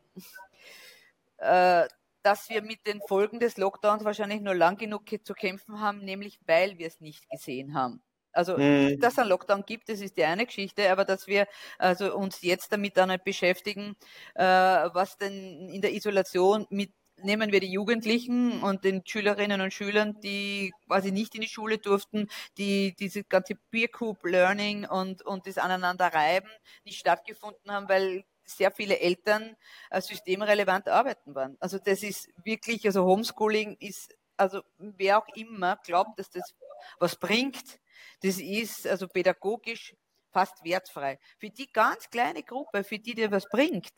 äh, 1.38 1.86
dass 2.22 2.48
wir 2.48 2.62
mit 2.62 2.86
den 2.86 3.00
Folgen 3.08 3.40
des 3.40 3.56
Lockdowns 3.56 4.04
wahrscheinlich 4.04 4.40
nur 4.40 4.54
lang 4.54 4.76
genug 4.76 5.04
zu 5.24 5.34
kämpfen 5.34 5.80
haben, 5.80 5.98
nämlich 5.98 6.38
weil 6.46 6.78
wir 6.78 6.86
es 6.86 7.00
nicht 7.00 7.28
gesehen 7.30 7.74
haben. 7.74 8.02
Also, 8.32 8.56
mhm. 8.56 8.98
dass 8.98 9.12
es 9.14 9.18
einen 9.18 9.28
Lockdown 9.28 9.64
gibt, 9.66 9.88
das 9.90 10.00
ist 10.00 10.16
die 10.16 10.24
eine 10.24 10.46
Geschichte, 10.46 10.90
aber 10.90 11.04
dass 11.04 11.26
wir 11.26 11.46
also 11.78 12.16
uns 12.16 12.40
jetzt 12.40 12.72
damit 12.72 12.96
dann 12.96 13.10
nicht 13.10 13.24
beschäftigen, 13.24 13.94
äh, 14.34 14.44
was 14.44 15.18
denn 15.18 15.68
in 15.68 15.82
der 15.82 15.92
Isolation 15.92 16.66
mit 16.70 16.92
nehmen 17.24 17.52
wir 17.52 17.60
die 17.60 17.70
Jugendlichen 17.70 18.62
und 18.62 18.84
den 18.84 19.02
Schülerinnen 19.06 19.60
und 19.60 19.72
Schülern, 19.72 20.20
die 20.20 20.72
quasi 20.86 21.12
nicht 21.12 21.34
in 21.34 21.40
die 21.40 21.48
Schule 21.48 21.78
durften, 21.78 22.28
die 22.58 22.94
diese 22.98 23.24
ganze 23.24 23.54
Peer 23.70 23.88
Group 23.88 24.24
Learning 24.24 24.84
und, 24.86 25.22
und 25.22 25.46
das 25.46 25.58
Aneinanderreiben 25.58 26.50
nicht 26.84 26.98
stattgefunden 26.98 27.70
haben, 27.70 27.88
weil 27.88 28.24
sehr 28.44 28.70
viele 28.70 28.98
Eltern 28.98 29.56
äh, 29.90 30.00
systemrelevant 30.00 30.88
arbeiten 30.88 31.34
waren. 31.34 31.56
Also 31.60 31.78
das 31.78 32.02
ist 32.02 32.28
wirklich, 32.44 32.84
also 32.86 33.04
Homeschooling 33.04 33.76
ist, 33.78 34.14
also 34.36 34.62
wer 34.78 35.18
auch 35.18 35.28
immer 35.34 35.76
glaubt, 35.84 36.18
dass 36.18 36.30
das 36.30 36.54
was 36.98 37.16
bringt, 37.16 37.78
das 38.22 38.38
ist 38.38 38.86
also 38.86 39.06
pädagogisch 39.06 39.94
fast 40.32 40.64
wertfrei. 40.64 41.18
Für 41.38 41.50
die 41.50 41.70
ganz 41.70 42.08
kleine 42.10 42.42
Gruppe, 42.42 42.84
für 42.84 42.98
die 42.98 43.14
dir 43.14 43.30
was 43.30 43.48
bringt, 43.48 43.92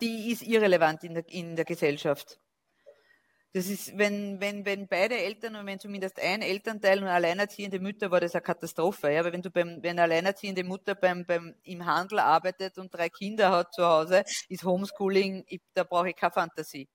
die 0.00 0.32
ist 0.32 0.42
irrelevant 0.42 1.04
in 1.04 1.14
der, 1.14 1.28
in 1.28 1.56
der 1.56 1.64
Gesellschaft. 1.64 2.38
Das 3.52 3.66
ist, 3.66 3.98
wenn, 3.98 4.40
wenn, 4.40 4.64
wenn 4.64 4.86
beide 4.86 5.16
Eltern 5.18 5.56
und 5.56 5.66
wenn 5.66 5.80
zumindest 5.80 6.20
ein 6.20 6.40
Elternteil 6.40 7.02
und 7.02 7.08
alleinerziehende 7.08 7.80
Mütter 7.80 8.12
war 8.12 8.20
das 8.20 8.34
eine 8.34 8.42
Katastrophe. 8.42 9.10
Ja, 9.10 9.20
aber 9.20 9.32
wenn 9.32 9.42
du 9.42 9.50
beim, 9.50 9.82
wenn 9.82 9.98
eine 9.98 10.02
alleinerziehende 10.02 10.62
Mutter 10.62 10.94
beim, 10.94 11.26
beim, 11.26 11.56
im 11.64 11.84
Handel 11.84 12.20
arbeitet 12.20 12.78
und 12.78 12.94
drei 12.94 13.08
Kinder 13.08 13.50
hat 13.50 13.74
zu 13.74 13.84
Hause, 13.84 14.22
ist 14.48 14.62
Homeschooling, 14.62 15.42
ich, 15.48 15.60
da 15.74 15.82
brauche 15.82 16.10
ich 16.10 16.16
keine 16.16 16.32
Fantasie. 16.32 16.88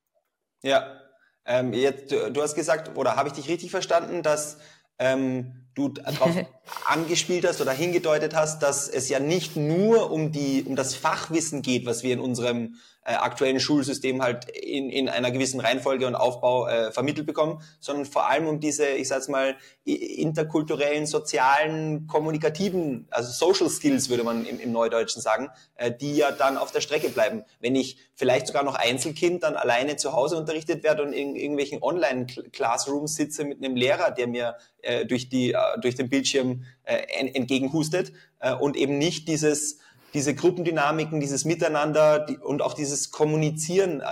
Ja, 0.63 1.01
ähm, 1.45 1.73
jetzt, 1.73 2.11
du, 2.11 2.31
du 2.31 2.41
hast 2.41 2.55
gesagt, 2.55 2.97
oder 2.97 3.17
habe 3.17 3.27
ich 3.27 3.35
dich 3.35 3.49
richtig 3.49 3.69
verstanden, 3.69 4.23
dass 4.23 4.57
ähm, 4.97 5.64
du 5.75 5.89
darauf 5.89 6.35
angespielt 6.85 7.45
hast 7.47 7.61
oder 7.61 7.71
hingedeutet 7.71 8.35
hast, 8.35 8.63
dass 8.63 8.89
es 8.89 9.09
ja 9.09 9.19
nicht 9.19 9.55
nur 9.55 10.11
um 10.11 10.31
die 10.31 10.63
um 10.63 10.75
das 10.75 10.95
Fachwissen 10.95 11.61
geht, 11.61 11.85
was 11.85 12.03
wir 12.03 12.13
in 12.13 12.19
unserem 12.19 12.75
äh, 13.05 13.13
aktuellen 13.13 13.59
Schulsystem 13.59 14.23
halt 14.23 14.49
in, 14.49 14.89
in 14.89 15.09
einer 15.09 15.29
gewissen 15.29 15.59
Reihenfolge 15.59 16.07
und 16.07 16.15
Aufbau 16.15 16.67
äh, 16.67 16.91
vermittelt 16.91 17.27
bekommen, 17.27 17.61
sondern 17.79 18.05
vor 18.05 18.27
allem 18.27 18.47
um 18.47 18.59
diese, 18.59 18.87
ich 18.87 19.07
sag's 19.07 19.27
mal, 19.27 19.55
interkulturellen, 19.85 21.05
sozialen, 21.05 22.07
kommunikativen, 22.07 23.07
also 23.11 23.31
Social 23.31 23.69
Skills 23.69 24.09
würde 24.09 24.23
man 24.23 24.45
im, 24.45 24.59
im 24.59 24.71
Neudeutschen 24.71 25.21
sagen, 25.21 25.49
äh, 25.75 25.91
die 25.91 26.15
ja 26.15 26.31
dann 26.31 26.57
auf 26.57 26.71
der 26.71 26.81
Strecke 26.81 27.09
bleiben. 27.09 27.43
Wenn 27.59 27.75
ich 27.75 27.97
vielleicht 28.15 28.47
sogar 28.47 28.63
noch 28.63 28.75
Einzelkind 28.75 29.43
dann 29.43 29.55
alleine 29.55 29.97
zu 29.97 30.13
Hause 30.13 30.37
unterrichtet 30.37 30.83
werde 30.83 31.03
und 31.03 31.13
in 31.13 31.35
irgendwelchen 31.35 31.83
Online-Classrooms 31.83 33.15
sitze 33.15 33.45
mit 33.45 33.63
einem 33.63 33.75
Lehrer, 33.75 34.09
der 34.09 34.25
mir 34.25 34.55
äh, 34.81 35.05
durch, 35.05 35.29
die, 35.29 35.55
durch 35.81 35.95
den 35.95 36.09
Bildschirm 36.09 36.63
äh, 36.83 36.97
entgegenhustet 37.33 38.11
äh, 38.39 38.53
und 38.53 38.75
eben 38.75 38.97
nicht 38.97 39.27
dieses 39.27 39.79
diese 40.15 40.33
Gruppendynamiken, 40.33 41.19
dieses 41.19 41.43
Miteinander 41.43 42.19
die, 42.19 42.37
und 42.37 42.61
auch 42.61 42.73
dieses 42.73 43.11
Kommunizieren 43.11 43.99
äh, 43.99 44.05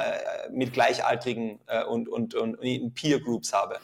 mit 0.51 0.73
Gleichaltrigen 0.73 1.59
äh, 1.67 1.85
und, 1.85 2.09
und, 2.09 2.35
und 2.35 2.55
in 2.55 2.93
Peer 2.93 3.21
Groups 3.21 3.53
habe. 3.53 3.79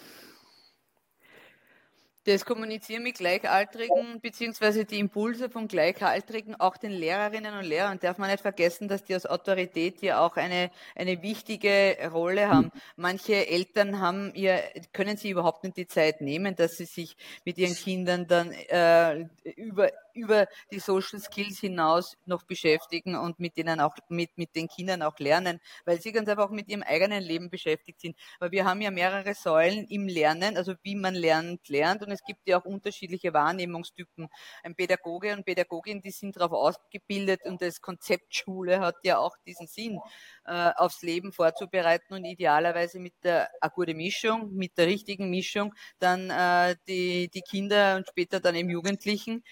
Das 2.29 2.45
Kommunizieren 2.45 3.01
mit 3.01 3.17
Gleichaltrigen 3.17 4.21
beziehungsweise 4.21 4.85
die 4.85 4.99
Impulse 4.99 5.49
von 5.49 5.67
Gleichaltrigen 5.67 6.53
auch 6.59 6.77
den 6.77 6.91
Lehrerinnen 6.91 7.57
und 7.57 7.65
Lehrern 7.65 7.97
darf 7.99 8.19
man 8.19 8.29
nicht 8.29 8.41
vergessen, 8.41 8.87
dass 8.87 9.03
die 9.03 9.15
als 9.15 9.25
Autorität 9.25 10.03
ja 10.03 10.23
auch 10.23 10.37
eine, 10.37 10.69
eine 10.95 11.23
wichtige 11.23 11.97
Rolle 12.13 12.47
haben. 12.47 12.71
Manche 12.95 13.47
Eltern 13.47 13.99
haben 13.99 14.31
ja, 14.35 14.59
können 14.93 15.17
sie 15.17 15.31
überhaupt 15.31 15.63
nicht 15.63 15.77
die 15.77 15.87
Zeit 15.87 16.21
nehmen, 16.21 16.55
dass 16.55 16.77
sie 16.77 16.85
sich 16.85 17.17
mit 17.45 17.57
ihren 17.57 17.73
Kindern 17.73 18.27
dann 18.27 18.51
äh, 18.51 19.25
über 19.55 19.89
über 20.19 20.47
die 20.71 20.79
Social 20.79 21.19
Skills 21.19 21.59
hinaus 21.59 22.17
noch 22.25 22.43
beschäftigen 22.43 23.15
und 23.15 23.39
mit 23.39 23.57
denen 23.57 23.79
auch, 23.79 23.95
mit, 24.09 24.37
mit 24.37 24.55
den 24.55 24.67
Kindern 24.67 25.01
auch 25.01 25.17
lernen, 25.19 25.59
weil 25.85 26.01
sie 26.01 26.11
ganz 26.11 26.29
einfach 26.29 26.49
mit 26.49 26.67
ihrem 26.67 26.83
eigenen 26.83 27.23
Leben 27.23 27.49
beschäftigt 27.49 28.01
sind. 28.01 28.17
Weil 28.39 28.51
wir 28.51 28.65
haben 28.65 28.81
ja 28.81 28.91
mehrere 28.91 29.33
Säulen 29.33 29.85
im 29.85 30.07
Lernen, 30.07 30.57
also 30.57 30.75
wie 30.83 30.95
man 30.95 31.15
lernt, 31.15 31.67
lernt 31.69 32.03
und 32.03 32.11
es 32.19 32.25
gibt 32.25 32.47
ja 32.47 32.59
auch 32.59 32.65
unterschiedliche 32.65 33.33
Wahrnehmungstypen. 33.33 34.29
Ein 34.63 34.75
Pädagoge 34.75 35.33
und 35.33 35.45
Pädagogin, 35.45 36.01
die 36.01 36.11
sind 36.11 36.35
darauf 36.35 36.51
ausgebildet 36.51 37.41
und 37.45 37.61
das 37.61 37.81
Konzept 37.81 38.35
Schule 38.35 38.79
hat 38.79 38.95
ja 39.03 39.17
auch 39.17 39.35
diesen 39.45 39.67
Sinn, 39.67 39.99
äh, 40.45 40.71
aufs 40.75 41.01
Leben 41.01 41.31
vorzubereiten 41.31 42.13
und 42.13 42.25
idealerweise 42.25 42.99
mit 42.99 43.13
der 43.23 43.49
eine 43.61 43.71
gute 43.71 43.93
Mischung, 43.93 44.53
mit 44.53 44.77
der 44.77 44.87
richtigen 44.87 45.29
Mischung, 45.29 45.73
dann 45.99 46.29
äh, 46.29 46.75
die, 46.87 47.29
die 47.29 47.41
Kinder 47.41 47.95
und 47.95 48.07
später 48.07 48.39
dann 48.39 48.55
im 48.55 48.69
Jugendlichen 48.69 49.43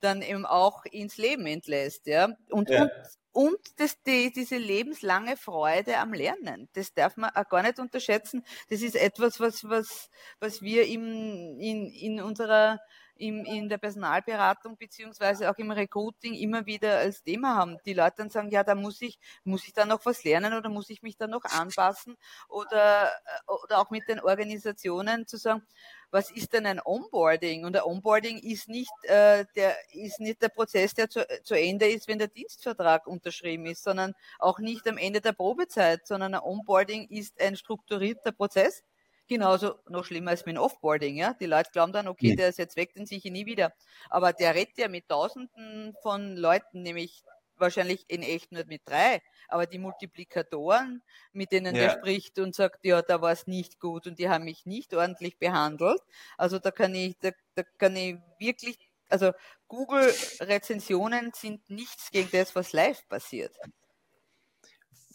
dann 0.00 0.22
eben 0.22 0.46
auch 0.46 0.84
ins 0.86 1.16
Leben 1.16 1.46
entlässt, 1.46 2.06
ja. 2.06 2.28
Und, 2.50 2.70
ja. 2.70 2.82
und, 2.82 2.90
und 3.32 3.58
das, 3.76 4.02
die, 4.02 4.32
diese 4.32 4.56
lebenslange 4.56 5.36
Freude 5.36 5.98
am 5.98 6.12
Lernen, 6.12 6.68
das 6.74 6.94
darf 6.94 7.16
man 7.16 7.30
auch 7.30 7.48
gar 7.48 7.62
nicht 7.62 7.78
unterschätzen. 7.78 8.44
Das 8.70 8.82
ist 8.82 8.96
etwas, 8.96 9.40
was, 9.40 9.64
was, 9.64 10.10
was 10.40 10.62
wir 10.62 10.86
im, 10.86 11.58
in, 11.60 11.90
in 11.90 12.20
unserer 12.20 12.80
im, 13.18 13.44
in 13.44 13.68
der 13.68 13.78
Personalberatung 13.78 14.76
beziehungsweise 14.76 15.50
auch 15.50 15.56
im 15.56 15.70
Recruiting 15.70 16.34
immer 16.34 16.66
wieder 16.66 16.98
als 16.98 17.22
Thema 17.22 17.56
haben. 17.56 17.78
Die 17.86 17.94
Leute 17.94 18.16
dann 18.18 18.30
sagen, 18.30 18.50
ja, 18.50 18.62
da 18.62 18.74
muss 18.74 19.00
ich, 19.00 19.18
muss 19.44 19.66
ich 19.66 19.72
da 19.72 19.84
noch 19.84 20.04
was 20.04 20.24
lernen 20.24 20.52
oder 20.54 20.68
muss 20.68 20.90
ich 20.90 21.02
mich 21.02 21.16
da 21.16 21.26
noch 21.26 21.44
anpassen 21.44 22.16
oder, 22.48 23.10
oder 23.46 23.78
auch 23.78 23.90
mit 23.90 24.08
den 24.08 24.20
Organisationen 24.20 25.26
zu 25.26 25.36
sagen, 25.38 25.62
was 26.10 26.30
ist 26.30 26.52
denn 26.52 26.66
ein 26.66 26.80
Onboarding? 26.84 27.64
Und 27.64 27.76
ein 27.76 27.82
Onboarding 27.82 28.38
ist 28.38 28.68
nicht, 28.68 28.92
äh, 29.02 29.44
der, 29.56 29.76
ist 29.92 30.20
nicht 30.20 30.40
der 30.42 30.48
Prozess, 30.48 30.94
der 30.94 31.08
zu, 31.08 31.26
zu 31.42 31.54
Ende 31.54 31.88
ist, 31.88 32.08
wenn 32.08 32.18
der 32.18 32.28
Dienstvertrag 32.28 33.06
unterschrieben 33.06 33.66
ist, 33.66 33.84
sondern 33.84 34.14
auch 34.38 34.58
nicht 34.58 34.86
am 34.88 34.98
Ende 34.98 35.20
der 35.20 35.32
Probezeit, 35.32 36.06
sondern 36.06 36.34
ein 36.34 36.42
Onboarding 36.42 37.08
ist 37.08 37.40
ein 37.40 37.56
strukturierter 37.56 38.32
Prozess, 38.32 38.82
Genauso 39.28 39.74
noch 39.88 40.04
schlimmer 40.04 40.30
als 40.30 40.46
mit 40.46 40.54
dem 40.54 40.62
Offboarding, 40.62 41.16
ja. 41.16 41.34
Die 41.34 41.46
Leute 41.46 41.70
glauben 41.72 41.92
dann, 41.92 42.06
okay, 42.06 42.36
der 42.36 42.48
ist 42.48 42.58
jetzt 42.58 42.76
weg, 42.76 42.94
den 42.94 43.06
sehe 43.06 43.18
ich 43.18 43.24
nie 43.24 43.44
wieder. 43.44 43.72
Aber 44.08 44.32
der 44.32 44.54
redet 44.54 44.78
ja 44.78 44.88
mit 44.88 45.08
Tausenden 45.08 45.96
von 46.00 46.36
Leuten, 46.36 46.82
nämlich 46.82 47.24
wahrscheinlich 47.58 48.04
in 48.08 48.22
echt 48.22 48.52
nur 48.52 48.64
mit 48.66 48.82
drei, 48.84 49.20
aber 49.48 49.66
die 49.66 49.78
Multiplikatoren, 49.78 51.02
mit 51.32 51.52
denen 51.52 51.74
ja. 51.74 51.82
der 51.82 51.90
spricht 51.90 52.38
und 52.38 52.54
sagt, 52.54 52.84
ja, 52.84 53.02
da 53.02 53.20
war 53.20 53.32
es 53.32 53.46
nicht 53.46 53.80
gut 53.80 54.06
und 54.06 54.18
die 54.18 54.28
haben 54.28 54.44
mich 54.44 54.66
nicht 54.66 54.94
ordentlich 54.94 55.38
behandelt. 55.38 56.00
Also 56.36 56.58
da 56.58 56.70
kann 56.70 56.94
ich, 56.94 57.16
da, 57.18 57.30
da 57.54 57.62
kann 57.78 57.96
ich 57.96 58.16
wirklich, 58.38 58.78
also 59.08 59.32
Google-Rezensionen 59.68 61.32
sind 61.34 61.68
nichts 61.70 62.10
gegen 62.10 62.30
das, 62.32 62.54
was 62.54 62.72
live 62.72 63.06
passiert. 63.08 63.56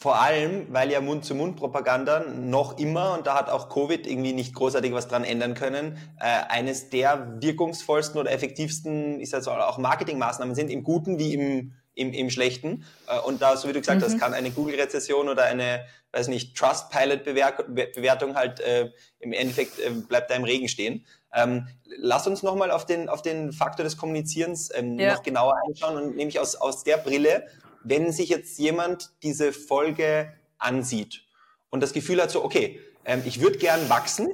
Vor 0.01 0.19
allem, 0.19 0.65
weil 0.73 0.91
ja 0.91 0.99
Mund-zu-Mund-Propaganda 0.99 2.21
noch 2.21 2.79
immer, 2.79 3.13
und 3.13 3.27
da 3.27 3.35
hat 3.35 3.51
auch 3.51 3.69
Covid 3.69 4.07
irgendwie 4.07 4.33
nicht 4.33 4.55
großartig 4.55 4.93
was 4.93 5.07
dran 5.07 5.23
ändern 5.23 5.53
können, 5.53 5.95
äh, 6.19 6.23
eines 6.49 6.89
der 6.89 7.39
wirkungsvollsten 7.39 8.19
oder 8.19 8.31
effektivsten, 8.31 9.19
ich 9.19 9.29
sage 9.29 9.51
auch 9.51 9.77
Marketingmaßnahmen 9.77 10.55
sind, 10.55 10.71
im 10.71 10.83
Guten 10.83 11.19
wie 11.19 11.35
im, 11.35 11.75
im, 12.01 12.13
im 12.13 12.29
Schlechten. 12.29 12.85
Äh, 13.07 13.19
und 13.19 13.41
da, 13.41 13.55
so 13.57 13.67
wie 13.67 13.73
du 13.73 13.79
gesagt 13.79 14.01
mhm. 14.01 14.05
hast, 14.05 14.19
kann 14.19 14.33
eine 14.33 14.51
Google-Rezession 14.51 15.29
oder 15.29 15.43
eine, 15.43 15.85
weiß 16.11 16.27
nicht, 16.27 16.57
Trustpilot-Bewertung 16.57 18.35
halt 18.35 18.59
äh, 18.59 18.91
im 19.19 19.33
Endeffekt 19.33 19.79
äh, 19.79 19.91
bleibt 19.91 20.31
da 20.31 20.35
im 20.35 20.43
Regen 20.43 20.67
stehen. 20.67 21.05
Ähm, 21.33 21.67
lass 21.85 22.27
uns 22.27 22.43
nochmal 22.43 22.71
auf 22.71 22.85
den, 22.85 23.07
auf 23.07 23.21
den 23.21 23.53
Faktor 23.53 23.83
des 23.83 23.97
Kommunizierens 23.97 24.69
ähm, 24.73 24.99
ja. 24.99 25.13
noch 25.13 25.23
genauer 25.23 25.55
einschauen 25.65 25.95
und 25.97 26.15
nämlich 26.15 26.39
aus, 26.39 26.55
aus 26.55 26.83
der 26.83 26.97
Brille, 26.97 27.47
wenn 27.83 28.11
sich 28.11 28.29
jetzt 28.29 28.59
jemand 28.59 29.11
diese 29.23 29.53
Folge 29.53 30.33
ansieht 30.57 31.23
und 31.69 31.81
das 31.81 31.93
Gefühl 31.93 32.21
hat 32.21 32.29
so, 32.29 32.43
okay, 32.43 32.79
ähm, 33.05 33.23
ich 33.25 33.41
würde 33.41 33.57
gern 33.57 33.89
wachsen 33.89 34.29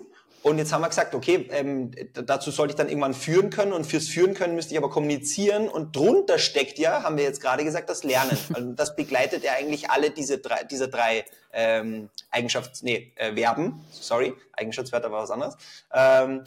und 0.47 0.57
jetzt 0.57 0.71
haben 0.71 0.81
wir 0.81 0.89
gesagt, 0.89 1.13
okay, 1.13 1.47
ähm, 1.51 1.91
dazu 2.13 2.51
sollte 2.51 2.71
ich 2.71 2.75
dann 2.77 2.89
irgendwann 2.89 3.13
führen 3.13 3.49
können 3.49 3.73
und 3.73 3.85
fürs 3.85 4.07
Führen 4.07 4.33
können 4.33 4.55
müsste 4.55 4.73
ich 4.73 4.77
aber 4.77 4.89
kommunizieren 4.89 5.67
und 5.67 5.95
drunter 5.95 6.39
steckt 6.39 6.79
ja, 6.79 7.03
haben 7.03 7.17
wir 7.17 7.23
jetzt 7.23 7.41
gerade 7.41 7.63
gesagt, 7.63 7.89
das 7.89 8.03
Lernen. 8.03 8.37
Also 8.53 8.71
das 8.73 8.95
begleitet 8.95 9.43
ja 9.43 9.53
eigentlich 9.53 9.89
alle 9.89 10.09
diese 10.09 10.37
drei, 10.37 10.63
diese 10.63 10.87
drei 10.87 11.25
ähm, 11.53 12.09
Eigenschafts-, 12.31 12.81
nee, 12.81 13.11
äh, 13.15 13.33
Verben, 13.35 13.85
sorry, 13.91 14.33
Eigenschaftswörter 14.53 15.11
war 15.11 15.23
was 15.23 15.31
anderes. 15.31 15.55
Ähm, 15.93 16.43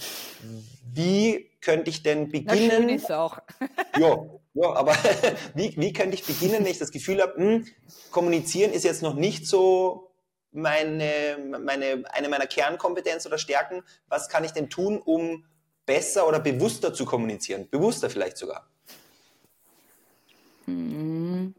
wie 0.92 1.50
könnte 1.60 1.90
ich 1.90 2.02
denn 2.02 2.30
beginnen? 2.30 2.68
Na, 2.68 2.76
schön 2.76 2.88
ist 2.88 3.12
auch. 3.12 3.38
ja, 3.98 4.18
ja, 4.54 4.72
aber 4.72 4.96
wie, 5.54 5.74
wie 5.76 5.92
könnte 5.92 6.14
ich 6.14 6.24
beginnen, 6.24 6.64
wenn 6.64 6.70
ich 6.70 6.78
das 6.78 6.90
Gefühl 6.90 7.20
habe, 7.22 7.34
hm, 7.36 7.66
kommunizieren 8.10 8.72
ist 8.72 8.84
jetzt 8.84 9.02
noch 9.02 9.14
nicht 9.14 9.46
so 9.46 10.09
meine, 10.52 11.38
meine, 11.60 12.04
eine 12.12 12.28
meiner 12.28 12.46
Kernkompetenzen 12.46 13.28
oder 13.30 13.38
Stärken. 13.38 13.82
Was 14.08 14.28
kann 14.28 14.44
ich 14.44 14.52
denn 14.52 14.68
tun, 14.68 15.00
um 15.00 15.44
besser 15.86 16.26
oder 16.26 16.40
bewusster 16.40 16.92
zu 16.92 17.04
kommunizieren? 17.04 17.68
Bewusster 17.68 18.10
vielleicht 18.10 18.36
sogar. 18.36 18.68
Hm. 20.66 21.54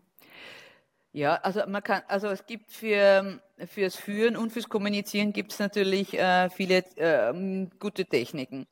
Ja, 1.13 1.35
also 1.35 1.61
man 1.67 1.83
kann, 1.83 2.03
also 2.07 2.27
es 2.27 2.45
gibt 2.45 2.71
für 2.71 3.41
fürs 3.67 3.95
Führen 3.95 4.37
und 4.37 4.51
fürs 4.51 4.69
Kommunizieren 4.69 5.33
gibt 5.33 5.51
es 5.51 5.59
natürlich 5.59 6.17
äh, 6.17 6.49
viele 6.49 6.77
äh, 6.95 7.67
gute 7.79 8.05
Techniken. 8.05 8.65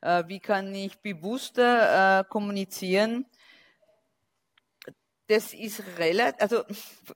Äh, 0.00 0.24
wie 0.26 0.40
kann 0.40 0.74
ich 0.74 0.98
bewusster 1.00 2.20
äh, 2.20 2.24
kommunizieren? 2.24 3.26
Das 5.32 5.54
ist 5.54 5.82
relativ, 5.98 6.42
also 6.42 6.64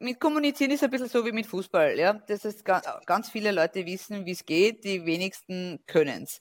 mit 0.01 0.19
Kommunizieren 0.19 0.71
ist 0.71 0.83
ein 0.83 0.91
bisschen 0.91 1.09
so 1.09 1.25
wie 1.27 1.33
mit 1.33 1.47
Fußball, 1.47 1.99
ja. 1.99 2.15
Das 2.15 2.47
ist 2.47 2.65
ganz, 2.65 2.87
ganz 3.05 3.29
viele 3.29 3.53
Leute 3.53 3.85
wissen, 3.85 4.25
wie 4.25 4.31
es 4.31 4.47
geht, 4.47 4.85
die 4.85 5.05
wenigsten 5.05 5.81
können 5.87 6.23
es. 6.23 6.41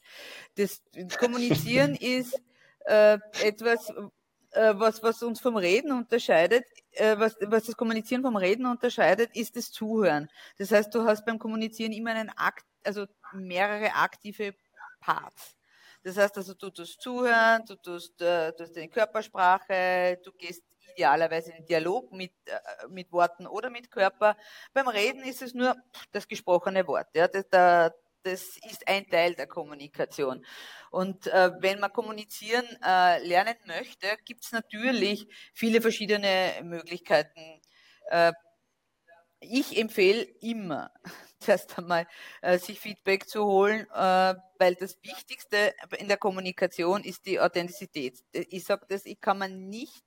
Das 0.56 0.82
Kommunizieren 1.18 1.96
ist 2.00 2.40
äh, 2.86 3.18
etwas, 3.44 3.90
äh, 4.52 4.74
was, 4.78 5.04
was 5.04 5.22
uns 5.22 5.42
vom 5.42 5.58
Reden 5.58 5.92
unterscheidet, 5.92 6.64
äh, 6.92 7.20
was, 7.20 7.36
was 7.42 7.66
das 7.66 7.76
Kommunizieren 7.76 8.22
vom 8.22 8.38
Reden 8.38 8.68
unterscheidet, 8.68 9.36
ist 9.36 9.58
das 9.58 9.70
Zuhören. 9.70 10.30
Das 10.58 10.72
heißt, 10.72 10.96
du 10.96 11.04
hast 11.04 11.26
beim 11.26 11.40
Kommunizieren 11.40 11.92
immer 11.92 12.12
einen 12.12 12.30
Akt, 12.30 12.66
also 12.86 13.06
mehrere 13.34 13.94
aktive 13.96 14.56
Parts. 15.02 15.58
Das 16.04 16.16
heißt 16.16 16.38
also, 16.38 16.54
du 16.54 16.70
tust 16.70 17.02
zuhören, 17.02 17.66
du 17.68 17.76
tust, 17.76 18.22
äh, 18.22 18.52
du 18.52 18.64
tust 18.64 18.78
deine 18.78 18.88
Körpersprache, 18.88 20.22
du 20.24 20.32
gehst 20.32 20.64
idealerweise 20.94 21.52
in 21.54 21.66
Dialog 21.66 22.12
mit, 22.12 22.32
äh, 22.46 22.88
mit 22.90 23.12
Worten 23.12 23.48
oder 23.48 23.70
mit 23.70 23.92
Körper. 23.92 24.38
Beim 24.74 24.88
Reden 24.88 25.24
ist 25.24 25.42
es 25.42 25.54
nur 25.54 25.76
das 26.12 26.28
gesprochene 26.28 26.88
Wort. 26.88 27.08
Ja, 27.16 27.28
das, 27.28 27.46
da, 27.50 27.92
das 28.24 28.58
ist 28.70 28.88
ein 28.88 29.08
Teil 29.10 29.36
der 29.36 29.48
Kommunikation. 29.48 30.46
Und 30.92 31.28
äh, 31.28 31.52
wenn 31.60 31.80
man 31.80 31.94
kommunizieren 31.94 32.66
äh, 32.84 33.26
lernen 33.26 33.56
möchte, 33.66 34.08
gibt 34.26 34.44
es 34.44 34.52
natürlich 34.52 35.28
viele 35.54 35.82
verschiedene 35.82 36.54
Möglichkeiten. 36.64 37.62
Äh, 38.10 38.34
ich 39.40 39.78
empfehle 39.78 40.24
immer, 40.42 40.92
zuerst 41.40 41.78
einmal 41.78 42.08
äh, 42.42 42.58
sich 42.58 42.80
Feedback 42.80 43.28
zu 43.28 43.46
holen, 43.46 43.88
äh, 43.94 44.36
weil 44.58 44.76
das 44.76 44.98
Wichtigste 45.04 45.74
in 46.00 46.08
der 46.08 46.18
Kommunikation 46.18 47.04
ist 47.04 47.26
die 47.26 47.40
Authentizität. 47.40 48.24
Ich 48.32 48.64
sage 48.66 48.86
das, 48.90 49.06
ich 49.06 49.20
kann 49.20 49.38
man 49.38 49.68
nicht 49.70 50.04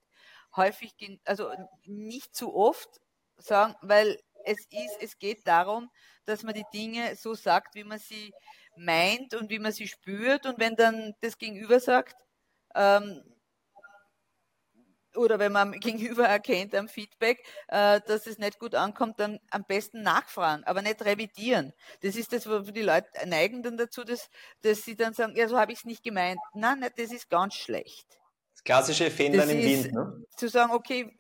häufig, 0.57 0.95
also 1.25 1.51
nicht 1.85 2.35
zu 2.35 2.55
oft 2.55 2.89
sagen, 3.37 3.75
weil 3.83 4.19
es 4.45 4.59
ist, 4.71 4.97
es 5.01 5.19
geht 5.19 5.47
darum, 5.47 5.91
dass 6.25 6.43
man 6.43 6.55
die 6.55 6.65
Dinge 6.73 7.17
so 7.17 7.35
sagt, 7.35 7.75
wie 7.75 7.85
man 7.85 7.99
sie 7.99 8.33
meint 8.77 9.35
und 9.35 9.51
wie 9.51 9.59
man 9.59 9.73
sie 9.73 9.89
spürt. 9.89 10.47
Und 10.47 10.59
wenn 10.59 10.77
dann 10.77 11.15
das 11.21 11.39
Gegenüber 11.39 11.81
sagt, 11.81 12.17
ähm, 12.75 13.23
oder 15.17 15.39
wenn 15.39 15.53
man 15.53 15.73
gegenüber 15.81 16.27
erkennt 16.27 16.75
am 16.75 16.89
Feedback, 16.89 17.45
äh, 17.69 18.01
dass 18.07 18.27
es 18.27 18.39
nicht 18.39 18.59
gut 18.59 18.75
ankommt, 18.75 19.21
dann 19.21 19.41
am 19.51 19.65
besten 19.65 20.03
nachfragen, 20.03 20.65
aber 20.65 20.83
nicht 20.83 21.05
revidieren. 21.05 21.73
Das 22.03 22.17
ist 22.17 22.33
das, 22.33 22.49
wo 22.49 22.61
die 22.61 22.83
Leute 22.83 23.09
neigen 23.27 23.63
dann 23.63 23.77
dazu, 23.77 24.05
dass, 24.05 24.31
dass 24.63 24.83
sie 24.85 24.97
dann 24.97 25.15
sagen, 25.15 25.37
ja, 25.37 25.49
so 25.49 25.59
habe 25.59 25.73
ich 25.73 25.81
es 25.81 25.85
nicht 25.85 26.03
gemeint. 26.05 26.39
Nein, 26.55 26.81
nicht, 26.81 26.99
das 26.99 27.13
ist 27.13 27.29
ganz 27.29 27.55
schlecht. 27.55 28.19
Das 28.59 28.64
klassische 28.64 29.11
Fähnlein 29.11 29.49
im 29.51 29.59
Wind, 29.59 29.92
ne? 29.92 30.25
Zu 30.37 30.49
sagen, 30.49 30.73
okay, 30.73 31.16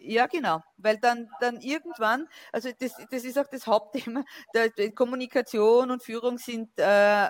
ja, 0.00 0.26
genau, 0.26 0.62
weil 0.76 0.98
dann, 0.98 1.28
dann 1.40 1.60
irgendwann, 1.60 2.28
also 2.52 2.70
das, 2.78 2.92
das 3.10 3.24
ist 3.24 3.38
auch 3.38 3.46
das 3.50 3.66
Hauptthema, 3.66 4.22
der, 4.54 4.68
der 4.68 4.92
Kommunikation 4.92 5.90
und 5.90 6.02
Führung 6.02 6.38
sind 6.38 6.70
äh, 6.78 7.28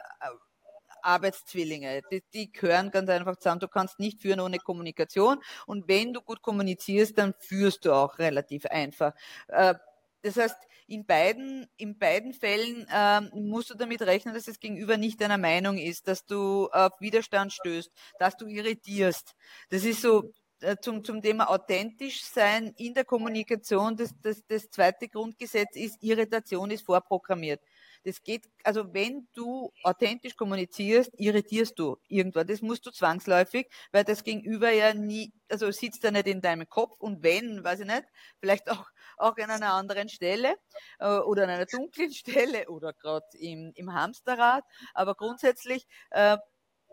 Arbeitszwillinge. 1.02 2.02
Die, 2.10 2.22
die 2.34 2.52
gehören 2.52 2.90
ganz 2.90 3.08
einfach 3.08 3.36
zusammen. 3.36 3.60
Du 3.60 3.68
kannst 3.68 3.98
nicht 3.98 4.20
führen 4.20 4.40
ohne 4.40 4.58
Kommunikation. 4.58 5.38
Und 5.66 5.88
wenn 5.88 6.12
du 6.12 6.20
gut 6.20 6.42
kommunizierst, 6.42 7.16
dann 7.16 7.34
führst 7.38 7.84
du 7.84 7.92
auch 7.92 8.18
relativ 8.18 8.66
einfach. 8.66 9.14
Äh, 9.46 9.74
das 10.22 10.36
heißt, 10.36 10.56
in 10.86 11.04
beiden, 11.04 11.66
in 11.76 11.98
beiden 11.98 12.32
Fällen 12.32 12.86
ähm, 12.92 13.30
musst 13.34 13.70
du 13.70 13.74
damit 13.74 14.02
rechnen, 14.02 14.34
dass 14.34 14.44
das 14.44 14.58
Gegenüber 14.58 14.96
nicht 14.96 15.20
deiner 15.20 15.38
Meinung 15.38 15.76
ist, 15.76 16.08
dass 16.08 16.24
du 16.24 16.68
auf 16.72 16.92
Widerstand 17.00 17.52
stößt, 17.52 17.90
dass 18.18 18.36
du 18.36 18.46
irritierst. 18.46 19.34
Das 19.68 19.84
ist 19.84 20.00
so 20.00 20.32
äh, 20.60 20.76
zum, 20.80 21.04
zum 21.04 21.22
Thema 21.22 21.50
authentisch 21.50 22.24
sein 22.24 22.74
in 22.78 22.94
der 22.94 23.04
Kommunikation. 23.04 23.96
Das, 23.96 24.10
das, 24.22 24.42
das 24.48 24.70
zweite 24.70 25.08
Grundgesetz 25.08 25.76
ist, 25.76 26.02
Irritation 26.02 26.70
ist 26.70 26.84
vorprogrammiert. 26.86 27.60
Das 28.04 28.22
geht, 28.22 28.48
also 28.64 28.92
wenn 28.94 29.28
du 29.34 29.72
authentisch 29.82 30.36
kommunizierst, 30.36 31.12
irritierst 31.18 31.78
du 31.78 31.96
irgendwann. 32.08 32.46
Das 32.46 32.62
musst 32.62 32.86
du 32.86 32.90
zwangsläufig, 32.90 33.68
weil 33.92 34.04
das 34.04 34.24
Gegenüber 34.24 34.70
ja 34.70 34.94
nie, 34.94 35.32
also 35.48 35.70
sitzt 35.70 36.04
er 36.04 36.12
nicht 36.12 36.26
in 36.26 36.40
deinem 36.40 36.68
Kopf 36.68 36.98
und 36.98 37.22
wenn, 37.22 37.62
weiß 37.62 37.80
ich 37.80 37.86
nicht, 37.86 38.04
vielleicht 38.40 38.70
auch, 38.70 38.86
auch 39.18 39.36
an 39.36 39.50
einer 39.50 39.72
anderen 39.72 40.08
Stelle 40.08 40.56
äh, 40.98 41.18
oder 41.18 41.44
an 41.44 41.50
einer 41.50 41.66
dunklen 41.66 42.12
Stelle 42.14 42.68
oder 42.68 42.92
gerade 42.92 43.26
im, 43.38 43.72
im 43.74 43.94
Hamsterrad. 43.94 44.64
Aber 44.94 45.14
grundsätzlich 45.14 45.86
äh, 46.10 46.38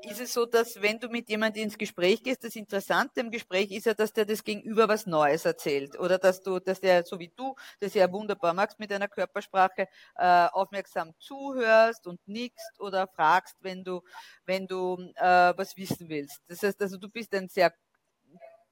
ist 0.04 0.20
es 0.20 0.34
so, 0.34 0.46
dass 0.46 0.82
wenn 0.82 1.00
du 1.00 1.08
mit 1.10 1.30
jemandem 1.30 1.64
ins 1.64 1.78
Gespräch 1.78 2.22
gehst, 2.22 2.44
das 2.44 2.56
Interessante 2.56 3.22
im 3.22 3.32
Gespräch 3.32 3.72
ist 3.72 3.86
ja, 3.86 3.94
dass 3.94 4.14
der 4.14 4.26
das 4.26 4.44
Gegenüber 4.44 4.88
was 4.88 5.06
Neues 5.06 5.46
erzählt 5.46 5.98
oder 6.00 6.18
dass 6.18 6.42
du, 6.42 6.60
dass 6.60 6.82
der, 6.82 7.06
so 7.06 7.20
wie 7.20 7.32
du, 7.36 7.56
das 7.80 7.94
ja 7.94 8.12
wunderbar 8.12 8.54
magst 8.54 8.80
mit 8.80 8.92
deiner 8.92 9.08
Körpersprache, 9.08 9.88
äh, 10.16 10.48
aufmerksam 10.52 11.14
zuhörst 11.20 12.08
und 12.08 12.20
nickst 12.28 12.80
oder 12.80 13.08
fragst, 13.08 13.56
wenn 13.62 13.84
du, 13.84 14.02
wenn 14.46 14.68
du 14.68 14.98
äh, 15.16 15.54
was 15.58 15.76
wissen 15.78 16.10
willst. 16.10 16.42
Das 16.48 16.62
heißt 16.62 16.82
also, 16.82 16.98
du 16.98 17.10
bist 17.10 17.34
ein 17.34 17.48
sehr, 17.50 17.74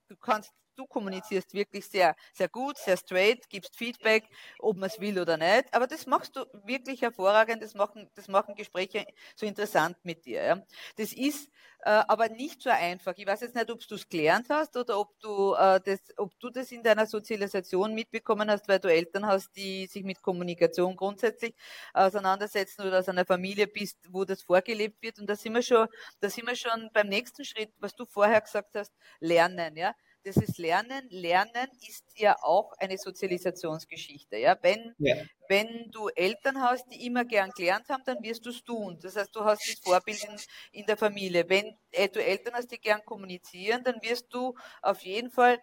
du 0.08 0.18
kannst 0.18 0.52
du 0.76 0.86
kommunizierst 0.88 1.54
wirklich 1.54 1.88
sehr, 1.88 2.16
sehr 2.34 2.50
gut, 2.50 2.78
sehr 2.78 2.98
straight, 2.98 3.50
gibst 3.50 3.78
Feedback, 3.78 4.26
ob 4.60 4.78
man 4.78 4.90
es 4.90 5.00
will 5.00 5.20
oder 5.20 5.38
nicht. 5.38 5.74
Aber 5.74 5.88
das 5.88 6.06
machst 6.06 6.36
du 6.36 6.46
wirklich 6.66 7.02
hervorragend. 7.02 7.62
Das 7.64 7.74
machen, 7.74 8.10
das 8.16 8.28
machen 8.28 8.56
Gespräche 8.56 9.06
so 9.36 9.46
interessant 9.46 9.98
mit 10.04 10.26
dir. 10.26 10.44
Ja. 10.44 10.64
Das 10.98 11.14
ist 11.14 11.50
äh, 11.86 12.04
aber 12.08 12.30
nicht 12.30 12.62
so 12.62 12.70
einfach. 12.70 13.14
Ich 13.18 13.28
weiß 13.28 13.42
jetzt 13.42 13.56
nicht, 13.56 13.70
ob 13.70 13.86
du 13.86 13.96
es 13.96 14.08
gelernt 14.08 14.48
hast 14.50 14.78
oder 14.78 15.00
ob 15.00 15.20
du, 15.20 15.54
äh, 15.54 15.82
das, 15.84 16.00
ob 16.18 16.32
du 16.40 16.50
das 16.50 16.72
in 16.72 16.82
deiner 16.82 17.06
Sozialisation 17.06 17.94
mitbekommen 17.94 18.50
hast, 18.50 18.68
weil 18.70 18.80
du 18.80 18.88
Eltern 18.88 19.26
hast, 19.28 19.56
die 19.56 19.88
sich 19.88 20.04
mit 20.04 20.22
Kommunikation 20.22 20.96
grundsätzlich 20.96 21.54
auseinandersetzen 21.94 22.84
oder 22.88 23.00
aus 23.00 23.10
einer 23.10 23.26
Familie 23.26 23.68
bist, 23.68 23.98
wo 24.12 24.24
das 24.24 24.44
vorgelebt 24.44 25.02
wird. 25.02 25.20
Und 25.20 25.30
da 25.30 25.36
sind 25.36 25.54
wir 25.54 25.62
schon, 25.62 25.88
da 26.22 26.30
sind 26.30 26.48
wir 26.48 26.56
schon 26.56 26.90
beim 26.94 27.08
nächsten 27.08 27.44
Schritt, 27.44 27.74
was 27.80 27.96
du 27.96 28.06
vorher 28.06 28.40
gesagt 28.42 28.76
hast, 28.76 28.94
lernen. 29.20 29.76
Ja 29.76 29.94
das 30.24 30.38
ist 30.38 30.58
Lernen. 30.58 31.08
Lernen 31.10 31.68
ist 31.88 32.06
ja 32.16 32.36
auch 32.42 32.74
eine 32.78 32.98
Sozialisationsgeschichte. 32.98 34.38
Ja? 34.38 34.58
Wenn, 34.62 34.96
ja. 34.98 35.16
wenn 35.48 35.92
du 35.92 36.08
Eltern 36.10 36.62
hast, 36.62 36.86
die 36.90 37.06
immer 37.06 37.26
gern 37.26 37.52
gelernt 37.52 37.90
haben, 37.90 38.04
dann 38.06 38.22
wirst 38.24 38.46
du 38.46 38.50
es 38.50 38.64
tun. 38.64 39.00
Das 39.02 39.16
heißt, 39.16 39.36
du 39.36 39.44
hast 39.44 39.68
das 39.68 39.80
Vorbild 39.80 40.24
in, 40.24 40.80
in 40.80 40.86
der 40.86 40.98
Familie. 40.98 41.48
Wenn 41.50 41.78
äh, 41.92 42.08
du 42.10 42.24
Eltern 42.24 42.54
hast, 42.56 42.72
die 42.72 42.80
gern 42.80 43.04
kommunizieren, 43.06 43.84
dann 43.84 44.02
wirst 44.02 44.34
du 44.34 44.56
auf 44.82 45.02
jeden 45.02 45.30
Fall 45.30 45.60